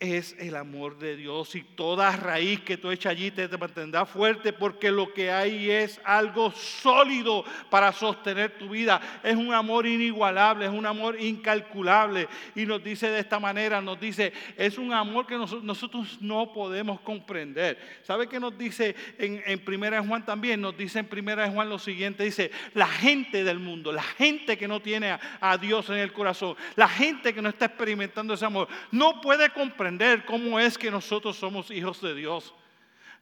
[0.00, 4.52] es el amor de Dios y toda raíz que tú echas allí te mantendrá fuerte
[4.52, 9.00] porque lo que hay es algo sólido para sostener tu vida.
[9.24, 12.28] Es un amor inigualable, es un amor incalculable.
[12.54, 17.00] Y nos dice de esta manera, nos dice, es un amor que nosotros no podemos
[17.00, 17.78] comprender.
[18.04, 20.60] ¿Sabe qué nos dice en, en Primera Juan también?
[20.60, 24.56] Nos dice en Primera de Juan lo siguiente, dice, la gente del mundo, la gente
[24.56, 28.44] que no tiene a Dios en el corazón, la gente que no está experimentando ese
[28.44, 29.87] amor, no puede comprender
[30.26, 32.54] cómo es que nosotros somos hijos de Dios.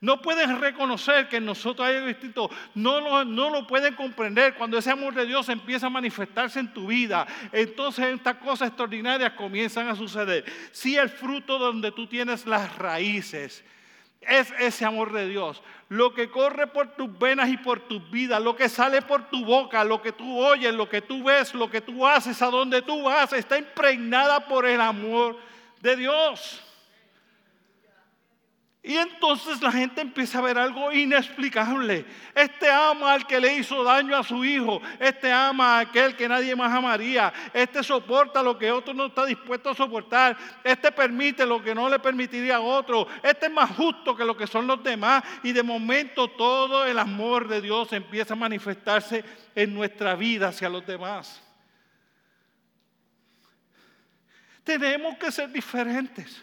[0.01, 2.51] No pueden reconocer que en nosotros hay algo distinto.
[2.75, 4.55] No lo, no lo pueden comprender.
[4.55, 9.33] Cuando ese amor de Dios empieza a manifestarse en tu vida, entonces estas cosas extraordinarias
[9.33, 10.45] comienzan a suceder.
[10.73, 13.65] Si el fruto donde tú tienes las raíces
[14.21, 18.43] es ese amor de Dios, lo que corre por tus venas y por tus vidas,
[18.43, 21.71] lo que sale por tu boca, lo que tú oyes, lo que tú ves, lo
[21.71, 25.37] que tú haces, a donde tú vas, está impregnada por el amor
[25.81, 26.63] de Dios.
[28.87, 32.05] Y entonces la gente empieza a ver algo inexplicable.
[32.33, 34.81] Este ama al que le hizo daño a su hijo.
[35.01, 37.33] Este ama a aquel que nadie más amaría.
[37.53, 40.37] Este soporta lo que otro no está dispuesto a soportar.
[40.63, 43.09] Este permite lo que no le permitiría a otro.
[43.25, 45.25] Este es más justo que lo que son los demás.
[45.43, 49.25] Y de momento todo el amor de Dios empieza a manifestarse
[49.57, 51.43] en nuestra vida hacia los demás.
[54.67, 56.43] Tenemos que ser diferentes.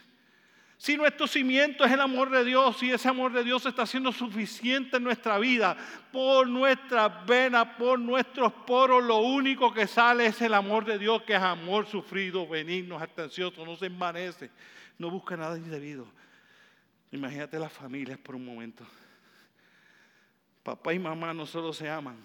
[0.77, 4.13] Si nuestro cimiento es el amor de Dios y ese amor de Dios está siendo
[4.13, 5.75] suficiente en nuestra vida,
[6.09, 11.23] por nuestras venas, por nuestros poros, lo único que sale es el amor de Dios,
[11.23, 14.49] que es amor sufrido, benigno, atencioso, no se envanece,
[14.97, 16.07] no busca nada indebido.
[17.11, 18.85] Imagínate las familias por un momento.
[20.63, 22.17] Papá y mamá no solo se aman,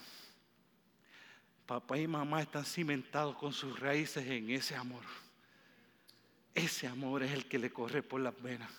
[1.66, 5.02] papá y mamá están cimentados con sus raíces en ese amor.
[6.58, 8.70] Ese amor es el que le corre por las venas.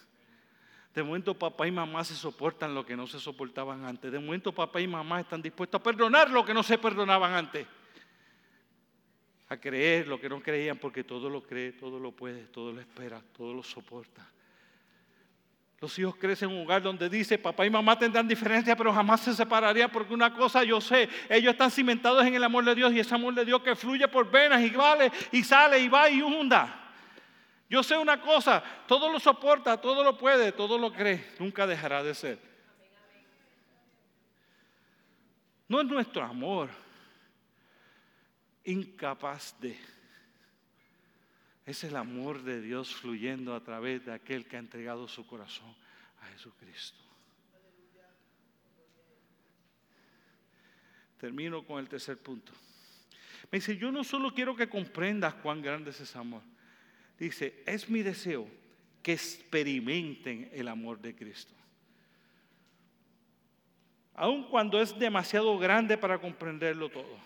[0.94, 4.12] De momento papá y mamá se soportan lo que no se soportaban antes.
[4.12, 7.66] De momento papá y mamá están dispuestos a perdonar lo que no se perdonaban antes.
[9.48, 12.82] A creer lo que no creían porque todo lo cree, todo lo puede, todo lo
[12.82, 14.28] espera, todo lo soporta.
[15.80, 19.22] Los hijos crecen en un hogar donde dice, papá y mamá tendrán diferencia, pero jamás
[19.22, 22.92] se separarían porque una cosa yo sé, ellos están cimentados en el amor de Dios
[22.92, 26.10] y ese amor de Dios que fluye por venas y vale y sale y va
[26.10, 26.79] y hunda.
[27.70, 32.02] Yo sé una cosa, todo lo soporta, todo lo puede, todo lo cree, nunca dejará
[32.02, 32.40] de ser.
[35.68, 36.72] No es nuestro amor
[38.64, 39.78] incapaz de.
[41.64, 45.76] Es el amor de Dios fluyendo a través de aquel que ha entregado su corazón
[46.22, 46.98] a Jesucristo.
[51.20, 52.52] Termino con el tercer punto.
[53.52, 56.42] Me dice, yo no solo quiero que comprendas cuán grande es ese amor
[57.20, 58.48] dice, es mi deseo
[59.04, 61.54] que experimenten el amor de Cristo.
[64.16, 67.18] Aun cuando es demasiado grande para comprenderlo todo,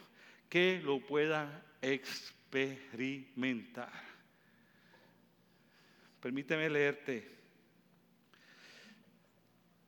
[0.50, 3.92] que lo puedan experimentar.
[6.22, 7.32] Permíteme leerte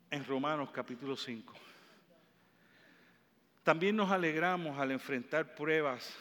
[0.09, 1.53] en Romanos capítulo 5.
[3.63, 6.13] También nos alegramos al enfrentar pruebas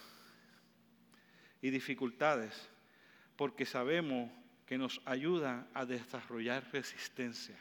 [1.61, 2.68] y dificultades
[3.37, 4.31] porque sabemos
[4.66, 7.57] que nos ayuda a desarrollar resistencia.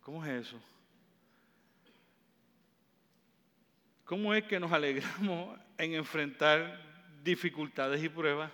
[0.00, 0.60] ¿Cómo es eso?
[4.04, 6.80] ¿Cómo es que nos alegramos en enfrentar
[7.22, 8.50] dificultades y pruebas?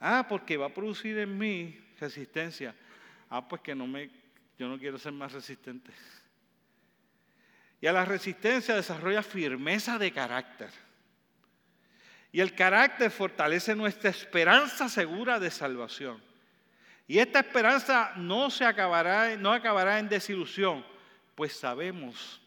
[0.00, 2.74] Ah, porque va a producir en mí resistencia.
[3.30, 4.10] Ah, pues que no me,
[4.58, 5.92] yo no quiero ser más resistente.
[7.80, 10.70] Y a la resistencia desarrolla firmeza de carácter.
[12.30, 16.22] Y el carácter fortalece nuestra esperanza segura de salvación.
[17.06, 20.84] Y esta esperanza no se acabará, no acabará en desilusión,
[21.34, 22.42] pues sabemos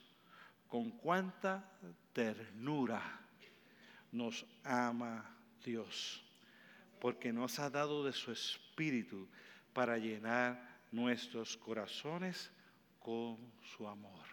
[0.67, 1.67] con cuánta
[2.13, 3.01] ternura
[4.11, 6.23] nos ama Dios,
[6.99, 9.27] porque nos ha dado de su espíritu
[9.73, 12.51] para llenar nuestros corazones
[12.99, 13.37] con
[13.75, 14.25] su amor.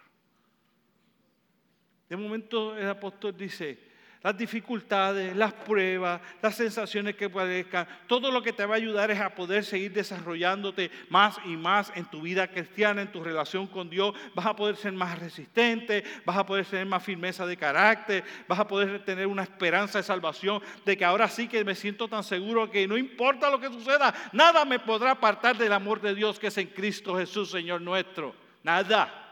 [2.07, 3.88] De momento el apóstol dice,
[4.21, 9.11] las dificultades, las pruebas, las sensaciones que padezcan, todo lo que te va a ayudar
[9.11, 13.65] es a poder seguir desarrollándote más y más en tu vida cristiana, en tu relación
[13.65, 14.13] con Dios.
[14.35, 18.59] Vas a poder ser más resistente, vas a poder tener más firmeza de carácter, vas
[18.59, 22.23] a poder tener una esperanza de salvación, de que ahora sí que me siento tan
[22.23, 26.39] seguro que no importa lo que suceda, nada me podrá apartar del amor de Dios
[26.39, 28.35] que es en Cristo Jesús, Señor nuestro.
[28.63, 29.27] Nada.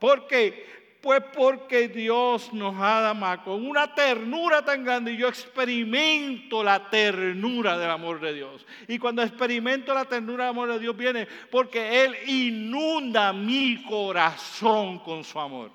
[0.00, 6.90] Porque pues porque Dios nos ama con una ternura tan grande y yo experimento la
[6.90, 8.66] ternura del amor de Dios.
[8.88, 14.98] Y cuando experimento la ternura del amor de Dios viene porque Él inunda mi corazón
[14.98, 15.70] con su amor.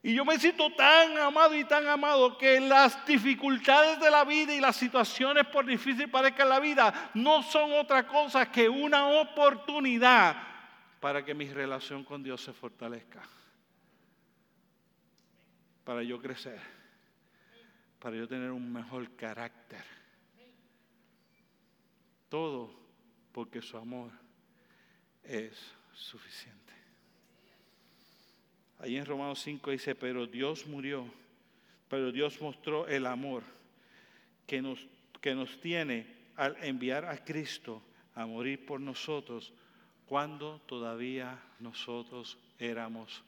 [0.00, 4.54] Y yo me siento tan amado y tan amado que las dificultades de la vida
[4.54, 10.53] y las situaciones por difícil parezcan la vida no son otra cosa que una oportunidad
[11.04, 13.20] para que mi relación con Dios se fortalezca.
[15.84, 16.58] Para yo crecer.
[17.98, 19.84] Para yo tener un mejor carácter.
[22.30, 22.74] Todo
[23.32, 24.12] porque su amor
[25.22, 26.72] es suficiente.
[28.78, 31.04] Ahí en Romanos 5 dice, pero Dios murió,
[31.86, 33.42] pero Dios mostró el amor
[34.46, 34.78] que nos,
[35.20, 37.82] que nos tiene al enviar a Cristo
[38.14, 39.52] a morir por nosotros
[40.06, 43.22] cuando todavía nosotros éramos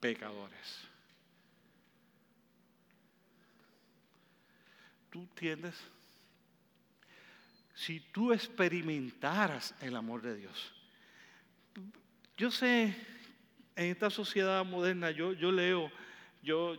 [0.00, 0.88] pecadores.
[5.10, 5.74] ¿Tú entiendes?
[7.74, 10.72] Si tú experimentaras el amor de Dios.
[12.36, 12.96] Yo sé,
[13.76, 15.90] en esta sociedad moderna, yo, yo leo,
[16.44, 16.76] yo,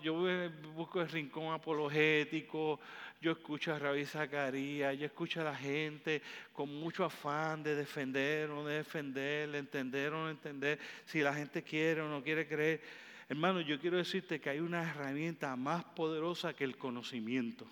[0.75, 2.79] busco el rincón apologético,
[3.19, 6.21] yo escucho a Rabí Zacarías, yo escucho a la gente
[6.53, 11.33] con mucho afán de defender o de defender, de entender o no entender, si la
[11.33, 12.81] gente quiere o no quiere creer.
[13.27, 17.65] Hermano, yo quiero decirte que hay una herramienta más poderosa que el conocimiento.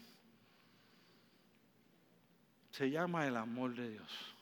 [2.71, 4.32] se llama el amor de Dios.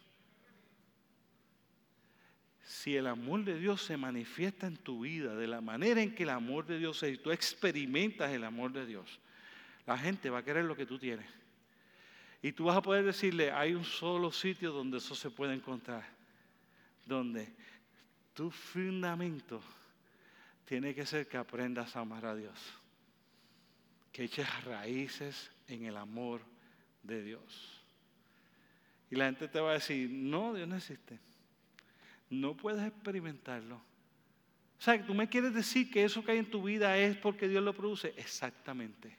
[2.71, 6.23] Si el amor de Dios se manifiesta en tu vida de la manera en que
[6.23, 9.19] el amor de Dios es, y tú experimentas el amor de Dios,
[9.85, 11.25] la gente va a querer lo que tú tienes.
[12.41, 16.07] Y tú vas a poder decirle, hay un solo sitio donde eso se puede encontrar,
[17.05, 17.53] donde
[18.33, 19.61] tu fundamento
[20.63, 22.57] tiene que ser que aprendas a amar a Dios,
[24.13, 26.39] que eches raíces en el amor
[27.03, 27.83] de Dios.
[29.09, 31.19] Y la gente te va a decir, no, Dios no existe.
[32.31, 33.75] No puedes experimentarlo.
[33.75, 37.47] O sea, tú me quieres decir que eso que hay en tu vida es porque
[37.47, 38.15] Dios lo produce.
[38.17, 39.15] Exactamente.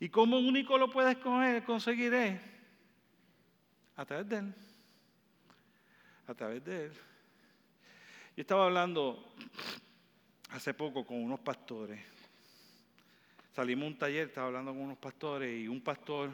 [0.00, 1.18] ¿Y cómo único lo puedes
[1.66, 2.14] conseguir?
[2.14, 2.40] Es
[3.96, 4.54] a través de Él.
[6.28, 6.92] A través de Él.
[8.36, 9.34] Yo estaba hablando
[10.50, 12.00] hace poco con unos pastores.
[13.52, 16.30] Salimos a un taller, estaba hablando con unos pastores y un pastor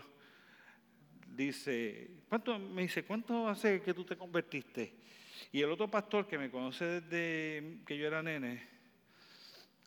[1.26, 5.03] dice, ¿cuánto, me dice, ¿cuánto hace que tú te convertiste?
[5.52, 8.66] Y el otro pastor que me conoce desde que yo era nene,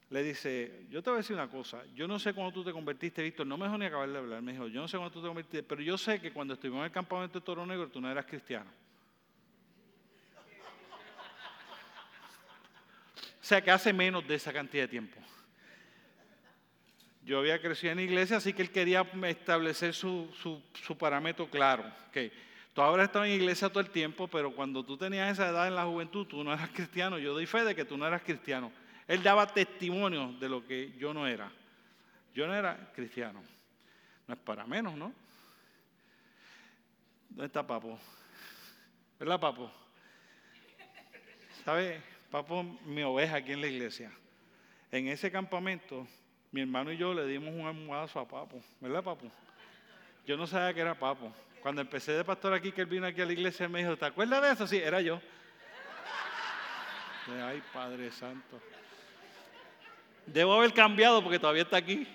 [0.10, 2.72] le dice, yo te voy a decir una cosa, yo no sé cuándo tú te
[2.72, 5.14] convertiste, Víctor, no me dejó ni acabar de hablar, me dijo, yo no sé cuándo
[5.14, 7.90] tú te convertiste, pero yo sé que cuando estuvimos en el campamento de Toro Negro
[7.90, 8.70] tú no eras cristiano.
[13.42, 15.22] O sea que hace menos de esa cantidad de tiempo.
[17.24, 20.30] Yo había crecido en iglesia, así que él quería establecer su,
[20.98, 21.84] parámetro claro.
[22.14, 22.32] Que
[22.78, 25.74] tú ahora estado en iglesia todo el tiempo, pero cuando tú tenías esa edad en
[25.74, 27.18] la juventud, tú no eras cristiano.
[27.18, 28.72] Yo doy fe de que tú no eras cristiano.
[29.08, 31.52] Él daba testimonio de lo que yo no era.
[32.36, 33.42] Yo no era cristiano.
[34.28, 35.12] No es para menos, ¿no?
[37.30, 37.98] ¿Dónde está Papo?
[39.18, 39.72] ¿Verdad, Papo?
[41.66, 42.00] ¿Sabe?
[42.30, 44.12] Papo, mi oveja aquí en la iglesia.
[44.92, 46.06] En ese campamento
[46.52, 49.32] mi hermano y yo le dimos un almohadazo a Papo, ¿verdad, Papo?
[50.28, 51.34] Yo no sabía que era Papo.
[51.68, 54.06] Cuando empecé de pastor aquí, que él vino aquí a la iglesia, me dijo, ¿te
[54.06, 54.68] acuerdas de eso?
[54.68, 55.20] Sí, era yo.
[57.44, 58.58] Ay, Padre Santo.
[60.26, 62.08] Debo haber cambiado porque todavía está aquí.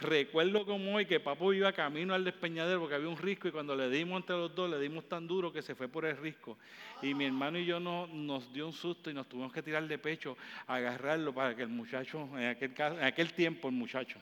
[0.00, 3.76] Recuerdo como hoy que Papo iba camino al despeñadero porque había un risco y cuando
[3.76, 6.58] le dimos entre los dos, le dimos tan duro que se fue por el risco.
[7.02, 9.86] Y mi hermano y yo no, nos dio un susto y nos tuvimos que tirar
[9.86, 10.36] de pecho,
[10.66, 14.18] agarrarlo para que el muchacho, en aquel, en aquel tiempo el muchacho,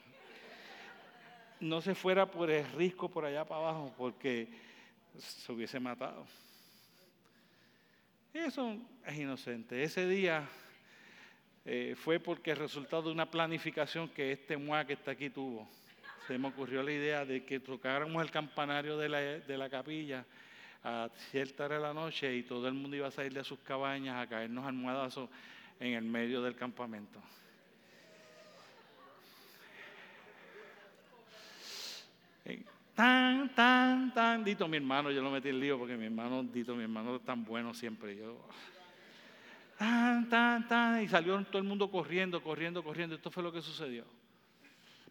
[1.60, 4.48] no se fuera por el risco por allá para abajo porque
[5.18, 6.26] se hubiese matado.
[8.32, 9.82] Eso es inocente.
[9.82, 10.48] Ese día
[11.64, 15.68] eh, fue porque el resultado de una planificación que este MUA que está aquí tuvo.
[16.26, 20.24] Se me ocurrió la idea de que tocáramos el campanario de la, de la capilla
[20.82, 23.58] a cierta hora de la noche y todo el mundo iba a salir de sus
[23.58, 25.28] cabañas a caernos almohadazos
[25.78, 27.20] en el medio del campamento.
[32.94, 36.74] Tan, tan, tan, Dito mi hermano, yo lo metí en lío porque mi hermano, Dito
[36.74, 38.16] mi hermano es tan bueno siempre.
[38.16, 38.46] Yo,
[39.78, 43.14] tan, tan, tan, y salió todo el mundo corriendo, corriendo, corriendo.
[43.16, 44.04] Esto fue lo que sucedió.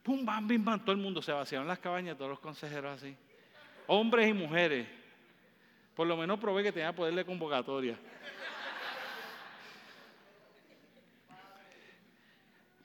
[0.03, 3.15] Pum, bam, bim, bam, todo el mundo se vaciaron las cabañas, todos los consejeros así.
[3.87, 4.87] Hombres y mujeres.
[5.95, 7.97] Por lo menos probé que tenía poder de convocatoria.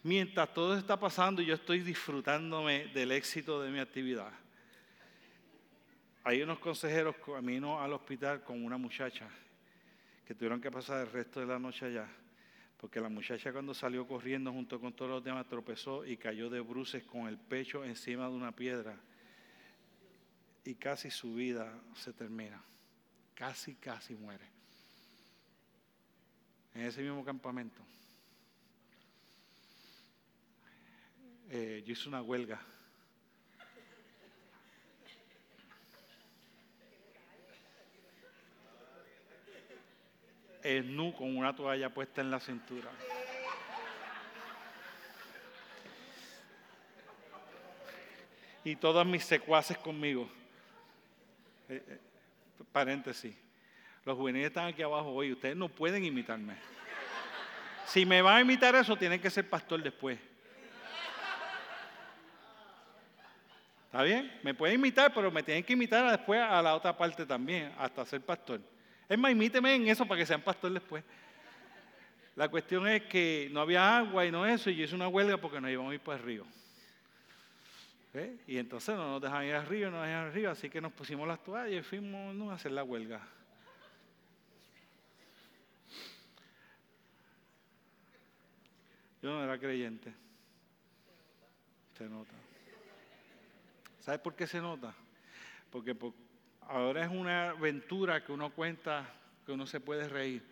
[0.05, 4.31] Mientras todo está pasando yo estoy disfrutándome del éxito de mi actividad,
[6.23, 9.27] hay unos consejeros camino al hospital con una muchacha
[10.27, 12.07] que tuvieron que pasar el resto de la noche allá,
[12.77, 16.61] porque la muchacha cuando salió corriendo junto con todos los demás tropezó y cayó de
[16.61, 18.97] bruces con el pecho encima de una piedra
[20.67, 22.63] y casi su vida se termina,
[23.35, 24.45] casi, casi muere.
[26.75, 27.81] En ese mismo campamento.
[31.51, 32.61] Eh, yo hice una huelga
[40.65, 42.91] el nu con una toalla puesta en la cintura.
[48.65, 50.27] Y todas mis secuaces conmigo.
[51.69, 51.99] Eh, eh,
[52.73, 53.37] paréntesis.
[54.07, 55.33] Los juveniles están aquí abajo hoy.
[55.33, 56.57] Ustedes no pueden imitarme.
[57.87, 60.19] Si me van a imitar eso, tienen que ser pastor después.
[63.95, 64.29] ¿Está bien?
[64.43, 68.05] Me pueden imitar, pero me tienen que imitar después a la otra parte también, hasta
[68.05, 68.61] ser pastor.
[69.09, 71.05] Es más, imíteme en eso para que sean pastor después.
[72.35, 75.37] La cuestión es que no había agua y no eso, y yo hice una huelga
[75.37, 76.45] porque nos íbamos a ir para el río.
[78.49, 80.69] Y entonces no nos dejaban ir al río, no nos dejaban ir al río, así
[80.69, 83.21] que nos pusimos las toallas y fuimos a hacer la huelga.
[89.23, 90.13] Yo no era creyente.
[91.97, 92.44] Se nota.
[94.05, 94.95] ¿Sabe por qué se nota?
[95.71, 95.97] Porque
[96.69, 99.09] ahora es una aventura que uno cuenta,
[99.47, 100.43] que uno se puede reír.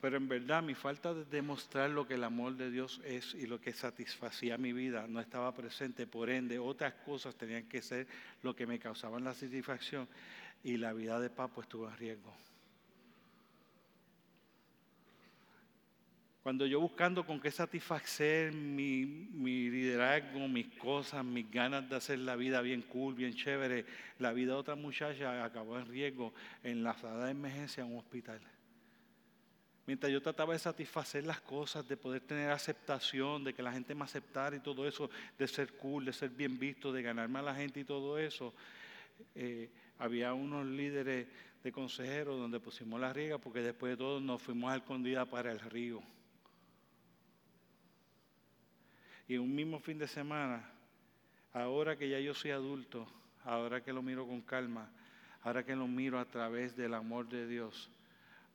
[0.00, 3.46] Pero en verdad mi falta de demostrar lo que el amor de Dios es y
[3.46, 6.08] lo que satisfacía mi vida no estaba presente.
[6.08, 8.08] Por ende, otras cosas tenían que ser
[8.42, 10.08] lo que me causaban la satisfacción
[10.64, 12.34] y la vida de Papo estuvo en riesgo.
[16.46, 22.36] Cuando yo buscando con qué satisfacer mi, liderazgo, mis cosas, mis ganas de hacer la
[22.36, 23.84] vida bien cool, bien chévere,
[24.20, 26.32] la vida de otra muchacha acabó en riesgo
[26.62, 28.38] en la sala de emergencia en un hospital.
[29.86, 33.92] Mientras yo trataba de satisfacer las cosas, de poder tener aceptación, de que la gente
[33.96, 37.42] me aceptara y todo eso, de ser cool, de ser bien visto, de ganarme a
[37.42, 38.54] la gente y todo eso,
[39.34, 39.68] eh,
[39.98, 41.26] había unos líderes
[41.64, 45.50] de consejeros donde pusimos la riega porque después de todo nos fuimos a escondida para
[45.50, 46.00] el río.
[49.28, 50.68] Y un mismo fin de semana,
[51.52, 53.06] ahora que ya yo soy adulto,
[53.44, 54.88] ahora que lo miro con calma,
[55.42, 57.90] ahora que lo miro a través del amor de Dios,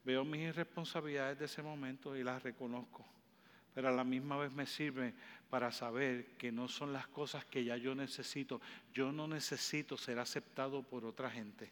[0.05, 3.05] veo mis irresponsabilidades de ese momento y las reconozco.
[3.73, 5.13] Pero a la misma vez me sirve
[5.49, 8.61] para saber que no son las cosas que ya yo necesito.
[8.93, 11.71] Yo no necesito ser aceptado por otra gente.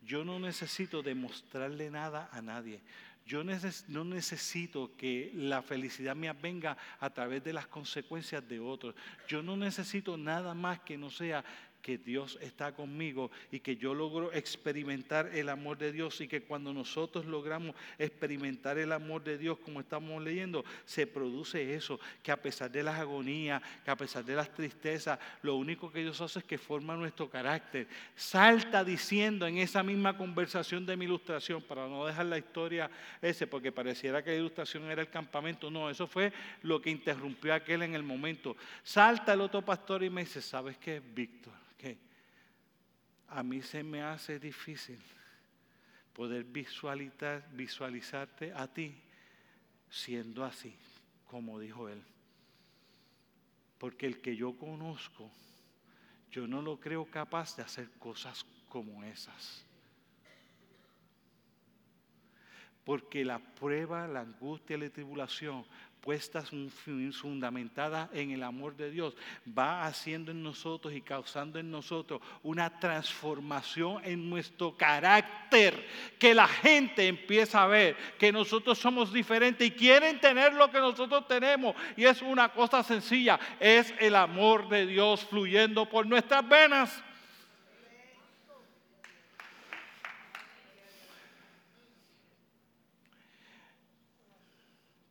[0.00, 2.80] Yo no necesito demostrarle nada a nadie.
[3.26, 8.94] Yo no necesito que la felicidad mía venga a través de las consecuencias de otros.
[9.28, 11.44] Yo no necesito nada más que no sea
[11.82, 16.42] que Dios está conmigo y que yo logro experimentar el amor de Dios y que
[16.42, 22.32] cuando nosotros logramos experimentar el amor de Dios como estamos leyendo, se produce eso, que
[22.32, 26.20] a pesar de las agonías, que a pesar de las tristezas, lo único que Dios
[26.20, 27.86] hace es que forma nuestro carácter.
[28.14, 32.90] Salta diciendo en esa misma conversación de mi ilustración, para no dejar la historia
[33.22, 37.54] ese, porque pareciera que la ilustración era el campamento, no, eso fue lo que interrumpió
[37.54, 38.56] aquel en el momento.
[38.82, 41.52] Salta el otro pastor y me dice, ¿sabes qué, Víctor?
[43.28, 44.98] A mí se me hace difícil
[46.12, 49.00] poder visualizar, visualizarte a ti
[49.90, 50.76] siendo así,
[51.26, 52.02] como dijo él.
[53.78, 55.30] Porque el que yo conozco,
[56.30, 59.64] yo no lo creo capaz de hacer cosas como esas.
[62.84, 65.64] Porque la prueba, la angustia la tribulación
[66.00, 66.50] puestas
[67.12, 69.14] fundamentadas en el amor de Dios,
[69.46, 75.86] va haciendo en nosotros y causando en nosotros una transformación en nuestro carácter,
[76.18, 80.78] que la gente empieza a ver que nosotros somos diferentes y quieren tener lo que
[80.78, 81.74] nosotros tenemos.
[81.96, 87.02] Y es una cosa sencilla, es el amor de Dios fluyendo por nuestras venas.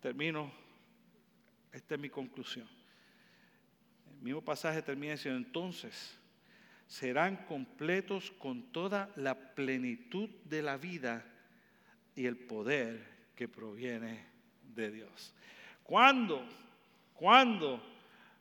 [0.01, 0.66] Termino
[1.77, 2.67] esta es mi conclusión.
[4.17, 6.17] El mismo pasaje termina diciendo, entonces
[6.87, 11.23] serán completos con toda la plenitud de la vida
[12.15, 13.05] y el poder
[13.35, 14.25] que proviene
[14.73, 15.33] de Dios.
[15.83, 16.43] Cuando,
[17.13, 17.83] cuando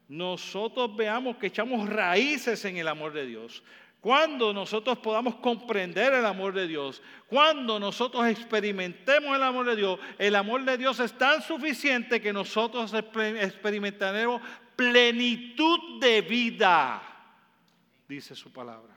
[0.09, 3.63] nosotros veamos que echamos raíces en el amor de Dios,
[4.07, 9.99] cuando nosotros podamos comprender el amor de Dios, cuando nosotros experimentemos el amor de Dios,
[10.17, 14.41] el amor de Dios es tan suficiente que nosotros experimentaremos
[14.77, 17.03] plenitud de vida,
[18.07, 18.95] dice su palabra.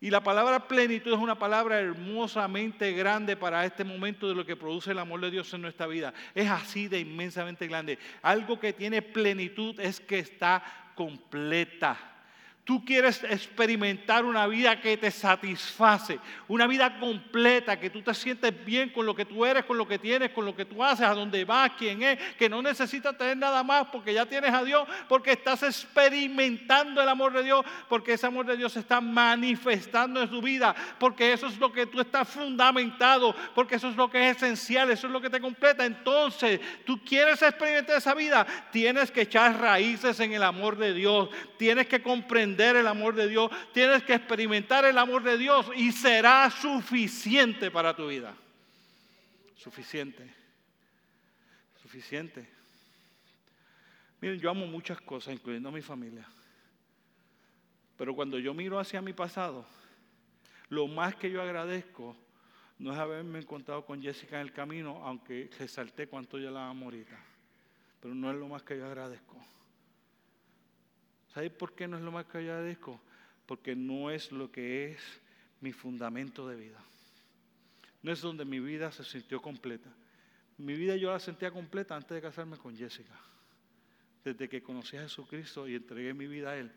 [0.00, 4.54] Y la palabra plenitud es una palabra hermosamente grande para este momento de lo que
[4.54, 6.14] produce el amor de Dios en nuestra vida.
[6.36, 7.98] Es así de inmensamente grande.
[8.22, 10.62] Algo que tiene plenitud es que está
[10.94, 12.13] completa.
[12.64, 18.64] Tú quieres experimentar una vida que te satisface, una vida completa, que tú te sientes
[18.64, 21.04] bien con lo que tú eres, con lo que tienes, con lo que tú haces,
[21.04, 24.64] a dónde vas, quién es, que no necesitas tener nada más porque ya tienes a
[24.64, 28.98] Dios, porque estás experimentando el amor de Dios, porque ese amor de Dios se está
[28.98, 33.96] manifestando en tu vida, porque eso es lo que tú estás fundamentado, porque eso es
[33.96, 35.84] lo que es esencial, eso es lo que te completa.
[35.84, 41.28] Entonces, tú quieres experimentar esa vida, tienes que echar raíces en el amor de Dios,
[41.58, 45.92] tienes que comprender el amor de Dios, tienes que experimentar el amor de Dios y
[45.92, 48.34] será suficiente para tu vida.
[49.56, 50.32] Suficiente.
[51.82, 52.48] Suficiente.
[54.20, 56.26] Miren, yo amo muchas cosas, incluyendo a mi familia.
[57.96, 59.66] Pero cuando yo miro hacia mi pasado,
[60.68, 62.16] lo más que yo agradezco
[62.78, 66.86] no es haberme encontrado con Jessica en el camino, aunque resalté cuánto yo la amo
[66.86, 67.18] ahorita.
[68.00, 69.36] Pero no es lo más que yo agradezco.
[71.34, 73.00] ¿Sabes por qué no es lo más que agradezco?
[73.46, 75.00] Porque no es lo que es
[75.60, 76.78] mi fundamento de vida.
[78.02, 79.90] No es donde mi vida se sintió completa.
[80.58, 83.18] Mi vida yo la sentía completa antes de casarme con Jessica.
[84.22, 86.70] Desde que conocí a Jesucristo y entregué mi vida a Él.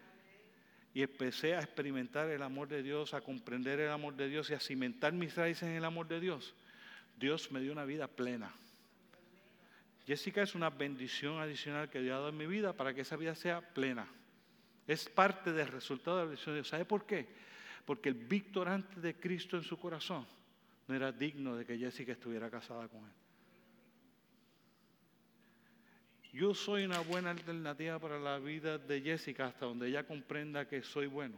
[0.94, 4.56] y empecé a experimentar el amor de Dios, a comprender el amor de Dios y
[4.56, 6.56] a cimentar mis raíces en el amor de Dios,
[7.20, 8.52] Dios me dio una vida plena.
[10.08, 13.16] Jessica es una bendición adicional que Dios ha dado en mi vida para que esa
[13.16, 14.08] vida sea plena.
[14.88, 16.70] Es parte del resultado de la bendición de Dios.
[16.70, 17.28] ¿Sabe por qué?
[17.86, 20.26] Porque el Víctor antes de Cristo en su corazón
[20.88, 23.12] no era digno de que Jessica estuviera casada con él.
[26.32, 30.84] Yo soy una buena alternativa para la vida de Jessica hasta donde ella comprenda que
[30.84, 31.38] soy bueno.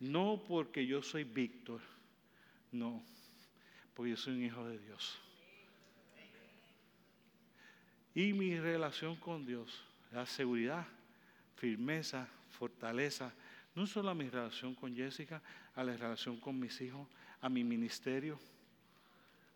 [0.00, 1.80] No porque yo soy Víctor,
[2.70, 3.02] no,
[3.94, 5.18] porque yo soy un hijo de Dios.
[8.14, 10.86] Y mi relación con Dios, la seguridad,
[11.58, 13.32] firmeza, fortaleza,
[13.74, 15.42] no solo a mi relación con Jessica,
[15.74, 17.06] a la relación con mis hijos,
[17.40, 18.38] a mi ministerio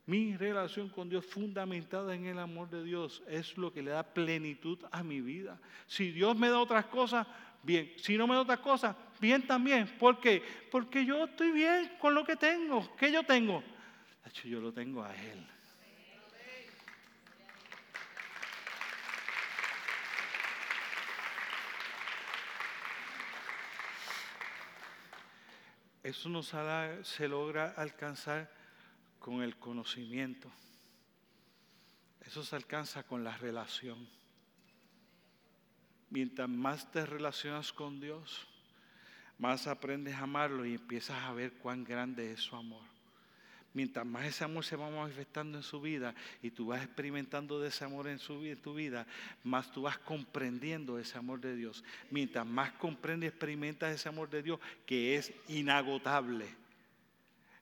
[0.07, 4.03] mi relación con Dios fundamentada en el amor de Dios es lo que le da
[4.03, 5.61] plenitud a mi vida.
[5.87, 7.27] Si Dios me da otras cosas,
[7.63, 7.93] bien.
[7.97, 9.87] Si no me da otras cosas, bien también.
[10.01, 10.43] ¿Por qué?
[10.73, 12.95] Porque yo estoy bien con lo que tengo.
[12.97, 13.63] ¿Qué yo tengo?
[14.25, 15.47] De hecho, yo lo tengo a Él.
[26.03, 26.53] Eso nos
[27.03, 28.51] se logra alcanzar
[29.19, 30.51] con el conocimiento.
[32.21, 34.09] Eso se alcanza con la relación.
[36.11, 38.47] Mientras más te relacionas con Dios,
[39.39, 42.85] más aprendes a amarlo y empiezas a ver cuán grande es su amor.
[43.75, 47.85] Mientras más ese amor se va manifestando en su vida y tú vas experimentando ese
[47.85, 49.07] amor en, su, en tu vida,
[49.45, 51.83] más tú vas comprendiendo ese amor de Dios.
[52.11, 56.63] Mientras más comprendes y experimentas ese amor de Dios, que es inagotable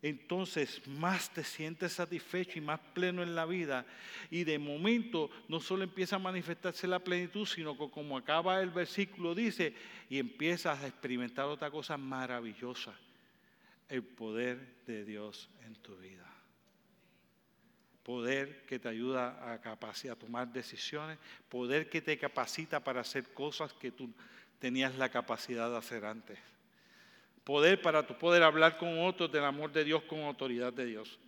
[0.02, 3.84] entonces más te sientes satisfecho y más pleno en la vida.
[4.30, 8.70] Y de momento no solo empieza a manifestarse la plenitud, sino que como acaba el
[8.70, 9.74] versículo dice,
[10.08, 12.94] y empiezas a experimentar otra cosa maravillosa,
[13.90, 16.26] el poder de Dios en tu vida.
[18.02, 21.18] Poder que te ayuda a, a tomar decisiones,
[21.48, 24.10] poder que te capacita para hacer cosas que tú
[24.58, 26.38] tenías la capacidad de hacer antes
[27.44, 31.18] Poder para tu poder hablar con otros del amor de Dios con autoridad de Dios.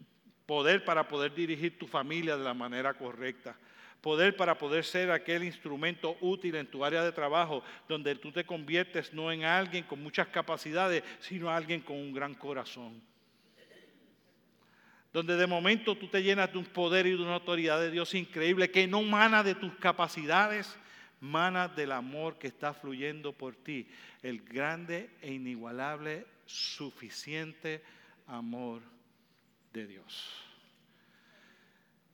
[0.47, 3.57] Poder para poder dirigir tu familia de la manera correcta.
[4.03, 8.45] Poder para poder ser aquel instrumento útil en tu área de trabajo, donde tú te
[8.45, 13.01] conviertes no en alguien con muchas capacidades, sino en alguien con un gran corazón.
[15.13, 18.13] Donde de momento tú te llenas de un poder y de una autoridad de Dios
[18.15, 20.77] increíble que no mana de tus capacidades,
[21.21, 23.87] mana del amor que está fluyendo por ti,
[24.23, 27.85] el grande e inigualable, suficiente
[28.27, 28.83] amor
[29.73, 30.52] de Dios.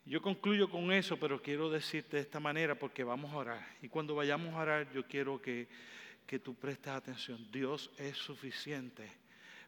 [0.08, 3.76] Yo concluyo con eso, pero quiero decirte de esta manera porque vamos a orar.
[3.82, 5.68] Y cuando vayamos a orar, yo quiero que,
[6.26, 7.46] que tú prestes atención.
[7.52, 9.06] Dios es suficiente.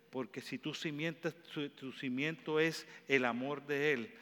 [0.08, 1.30] Porque si tu cimiento,
[1.76, 4.14] tu cimiento es el amor de Él,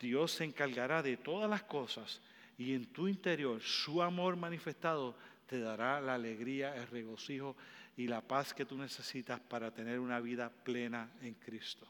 [0.00, 2.22] Dios se encargará de todas las cosas
[2.56, 5.14] y en tu interior su amor manifestado
[5.46, 7.56] te dará la alegría, el regocijo
[7.96, 11.86] y la paz que tú necesitas para tener una vida plena en Cristo.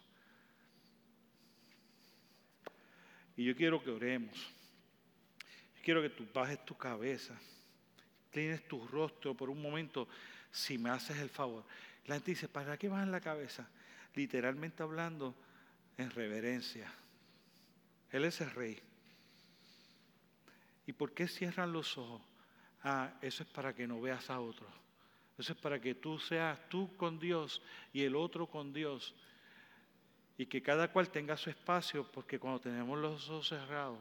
[3.36, 4.36] Y yo quiero que oremos.
[5.82, 7.36] Quiero que tú bajes tu cabeza,
[8.30, 10.08] tienes tu rostro por un momento,
[10.52, 11.64] si me haces el favor.
[12.06, 13.68] La gente dice, ¿para qué bajas la cabeza?
[14.14, 15.34] Literalmente hablando,
[15.98, 16.92] en reverencia.
[18.10, 18.80] Él es el rey.
[20.86, 22.22] ¿Y por qué cierran los ojos?
[22.84, 24.66] Ah, eso es para que no veas a otro.
[25.38, 27.62] Eso es para que tú seas tú con Dios
[27.92, 29.14] y el otro con Dios.
[30.38, 33.98] Y que cada cual tenga su espacio, porque cuando tenemos los ojos cerrados,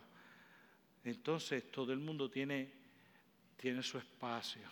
[1.03, 2.71] entonces todo el mundo tiene,
[3.57, 4.67] tiene su espacio.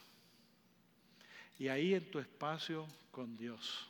[1.57, 3.87] Y ahí en tu espacio con Dios.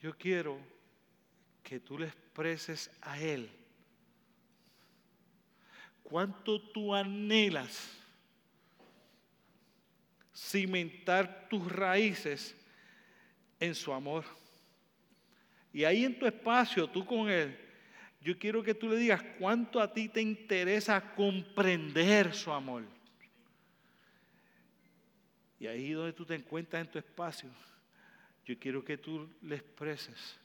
[0.00, 0.58] Yo quiero
[1.62, 3.50] que tú le expreses a Él
[6.10, 7.88] cuánto tú anhelas
[10.34, 12.56] cimentar tus raíces
[13.60, 14.24] en su amor.
[15.72, 17.56] Y ahí en tu espacio, tú con Él,
[18.20, 22.82] yo quiero que tú le digas cuánto a ti te interesa comprender su amor.
[25.60, 27.48] Y ahí donde tú te encuentras en tu espacio,
[28.44, 30.38] yo quiero que tú le expreses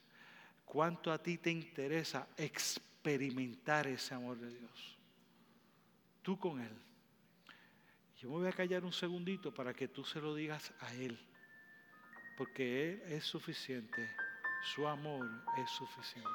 [0.66, 4.96] cuánto a ti te interesa experimentar ese amor de Dios
[6.26, 6.72] tú con Él.
[8.18, 11.18] Yo me voy a callar un segundito para que tú se lo digas a Él,
[12.38, 14.10] porque Él es suficiente,
[14.74, 15.28] su amor
[15.58, 16.30] es suficiente.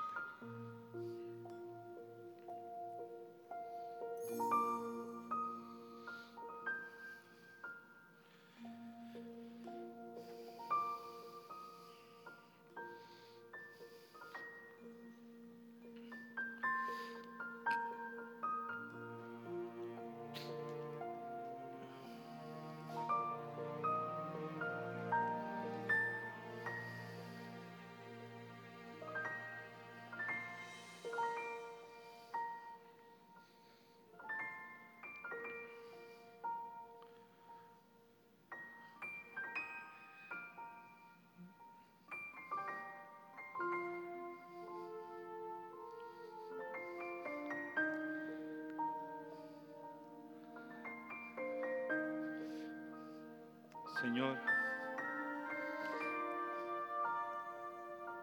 [54.01, 54.39] Señor,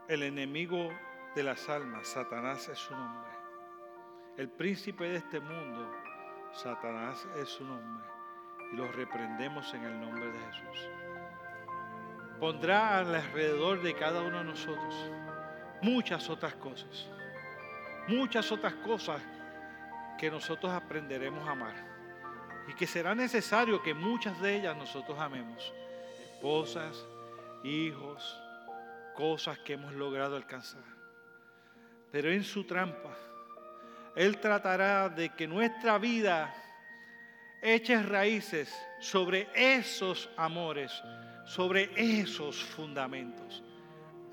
[0.07, 0.89] el enemigo
[1.35, 3.31] de las almas, Satanás es su nombre.
[4.37, 5.91] El príncipe de este mundo,
[6.51, 8.07] Satanás es su nombre.
[8.73, 10.89] Y lo reprendemos en el nombre de Jesús.
[12.39, 15.11] Pondrá alrededor de cada uno de nosotros
[15.81, 17.07] muchas otras cosas.
[18.07, 19.21] Muchas otras cosas
[20.17, 21.86] que nosotros aprenderemos a amar.
[22.67, 25.73] Y que será necesario que muchas de ellas nosotros amemos.
[26.23, 27.05] Esposas,
[27.63, 28.39] hijos,
[29.15, 30.83] cosas que hemos logrado alcanzar.
[32.11, 33.15] Pero en su trampa,
[34.15, 36.53] Él tratará de que nuestra vida
[37.61, 40.91] eche raíces sobre esos amores,
[41.45, 43.63] sobre esos fundamentos.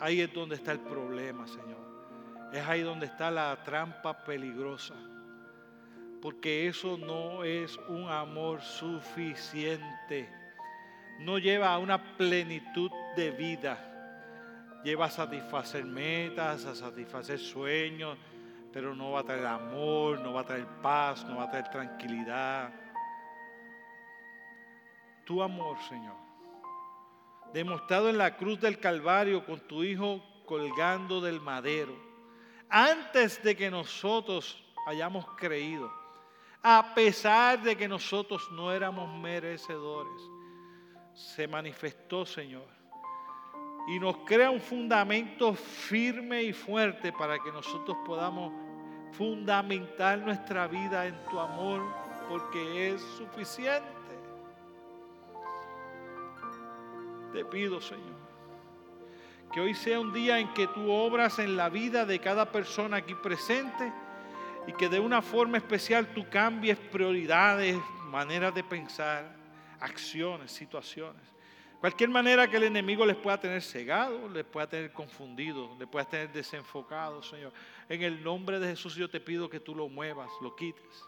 [0.00, 1.84] Ahí es donde está el problema, Señor.
[2.52, 4.94] Es ahí donde está la trampa peligrosa.
[6.24, 10.28] Porque eso no es un amor suficiente.
[11.20, 13.94] No lleva a una plenitud de vida
[14.84, 18.18] lleva a satisfacer metas, a satisfacer sueños,
[18.70, 21.70] pero no va a traer amor, no va a traer paz, no va a traer
[21.70, 22.70] tranquilidad.
[25.24, 26.16] Tu amor, Señor,
[27.54, 31.96] demostrado en la cruz del Calvario con tu Hijo colgando del madero,
[32.68, 35.90] antes de que nosotros hayamos creído,
[36.64, 40.20] a pesar de que nosotros no éramos merecedores,
[41.14, 42.74] se manifestó, Señor
[43.86, 48.52] y nos crea un fundamento firme y fuerte para que nosotros podamos
[49.12, 51.82] fundamentar nuestra vida en tu amor,
[52.28, 53.84] porque es suficiente.
[57.32, 58.14] Te pido, Señor,
[59.52, 62.98] que hoy sea un día en que tú obras en la vida de cada persona
[62.98, 63.92] aquí presente
[64.66, 67.76] y que de una forma especial tú cambies prioridades,
[68.10, 69.36] maneras de pensar,
[69.80, 71.34] acciones, situaciones
[71.84, 76.06] Cualquier manera que el enemigo les pueda tener cegado, les pueda tener confundido, les pueda
[76.06, 77.52] tener desenfocado, Señor.
[77.90, 81.04] En el nombre de Jesús yo te pido que tú lo muevas, lo quites.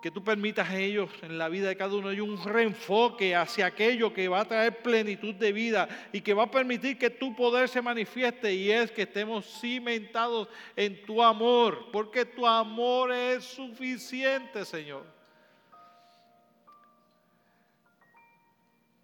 [0.00, 3.66] Que tú permitas a ellos en la vida de cada uno ellos un reenfoque hacia
[3.66, 7.34] aquello que va a traer plenitud de vida y que va a permitir que tu
[7.34, 13.44] poder se manifieste y es que estemos cimentados en tu amor, porque tu amor es
[13.44, 15.04] suficiente, Señor.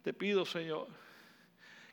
[0.05, 0.86] Te pido, Señor,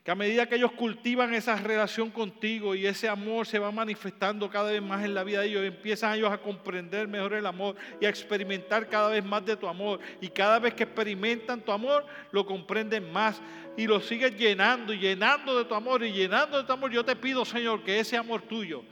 [0.04, 4.50] que a medida que ellos cultivan esa relación contigo y ese amor se va manifestando
[4.50, 7.76] cada vez más en la vida de ellos, empiezan ellos a comprender mejor el amor
[8.00, 10.00] y a experimentar cada vez más de tu amor.
[10.20, 13.40] Y cada vez que experimentan tu amor, lo comprenden más
[13.78, 16.92] y lo sigues llenando y llenando de tu amor y llenando de tu amor.
[16.92, 18.84] Yo te pido, Señor, que ese amor tuyo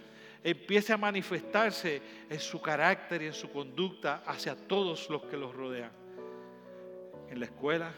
[0.44, 5.56] empiece a manifestarse en su carácter y en su conducta hacia todos los que los
[5.56, 5.92] rodean.
[7.32, 7.92] En la escuela,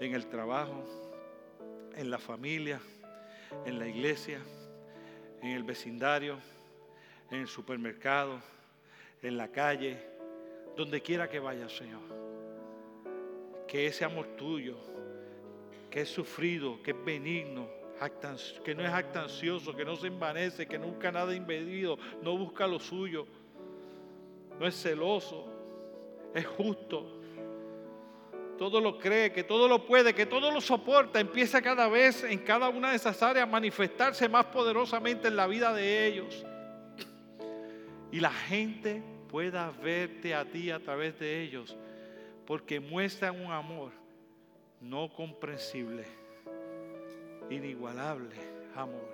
[0.00, 1.03] en el trabajo,
[1.96, 2.80] en la familia,
[3.64, 4.40] en la iglesia,
[5.42, 6.38] en el vecindario,
[7.30, 8.40] en el supermercado,
[9.22, 9.98] en la calle,
[10.76, 12.02] donde quiera que vayas, Señor.
[13.66, 14.76] Que ese amor tuyo,
[15.90, 17.68] que es sufrido, que es benigno,
[18.64, 22.78] que no es actancioso, que no se envanece, que nunca nada impedido, no busca lo
[22.78, 23.26] suyo,
[24.58, 25.46] no es celoso,
[26.34, 27.22] es justo,
[28.58, 32.38] todo lo cree, que todo lo puede, que todo lo soporta, empieza cada vez en
[32.38, 36.44] cada una de esas áreas a manifestarse más poderosamente en la vida de ellos.
[38.12, 41.76] Y la gente pueda verte a ti a través de ellos,
[42.46, 43.90] porque muestran un amor
[44.80, 46.04] no comprensible,
[47.50, 48.36] inigualable
[48.76, 49.13] amor.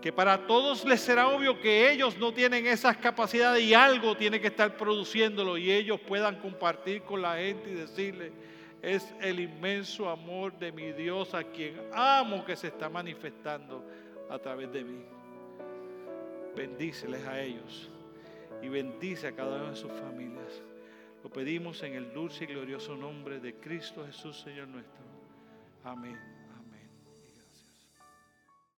[0.00, 4.40] Que para todos les será obvio que ellos no tienen esas capacidades y algo tiene
[4.40, 8.32] que estar produciéndolo y ellos puedan compartir con la gente y decirle,
[8.80, 13.84] es el inmenso amor de mi Dios a quien amo que se está manifestando
[14.30, 15.02] a través de mí.
[16.54, 17.90] Bendíceles a ellos
[18.62, 20.62] y bendice a cada una de sus familias.
[21.22, 25.02] Lo pedimos en el dulce y glorioso nombre de Cristo Jesús, Señor nuestro.
[25.84, 26.37] Amén.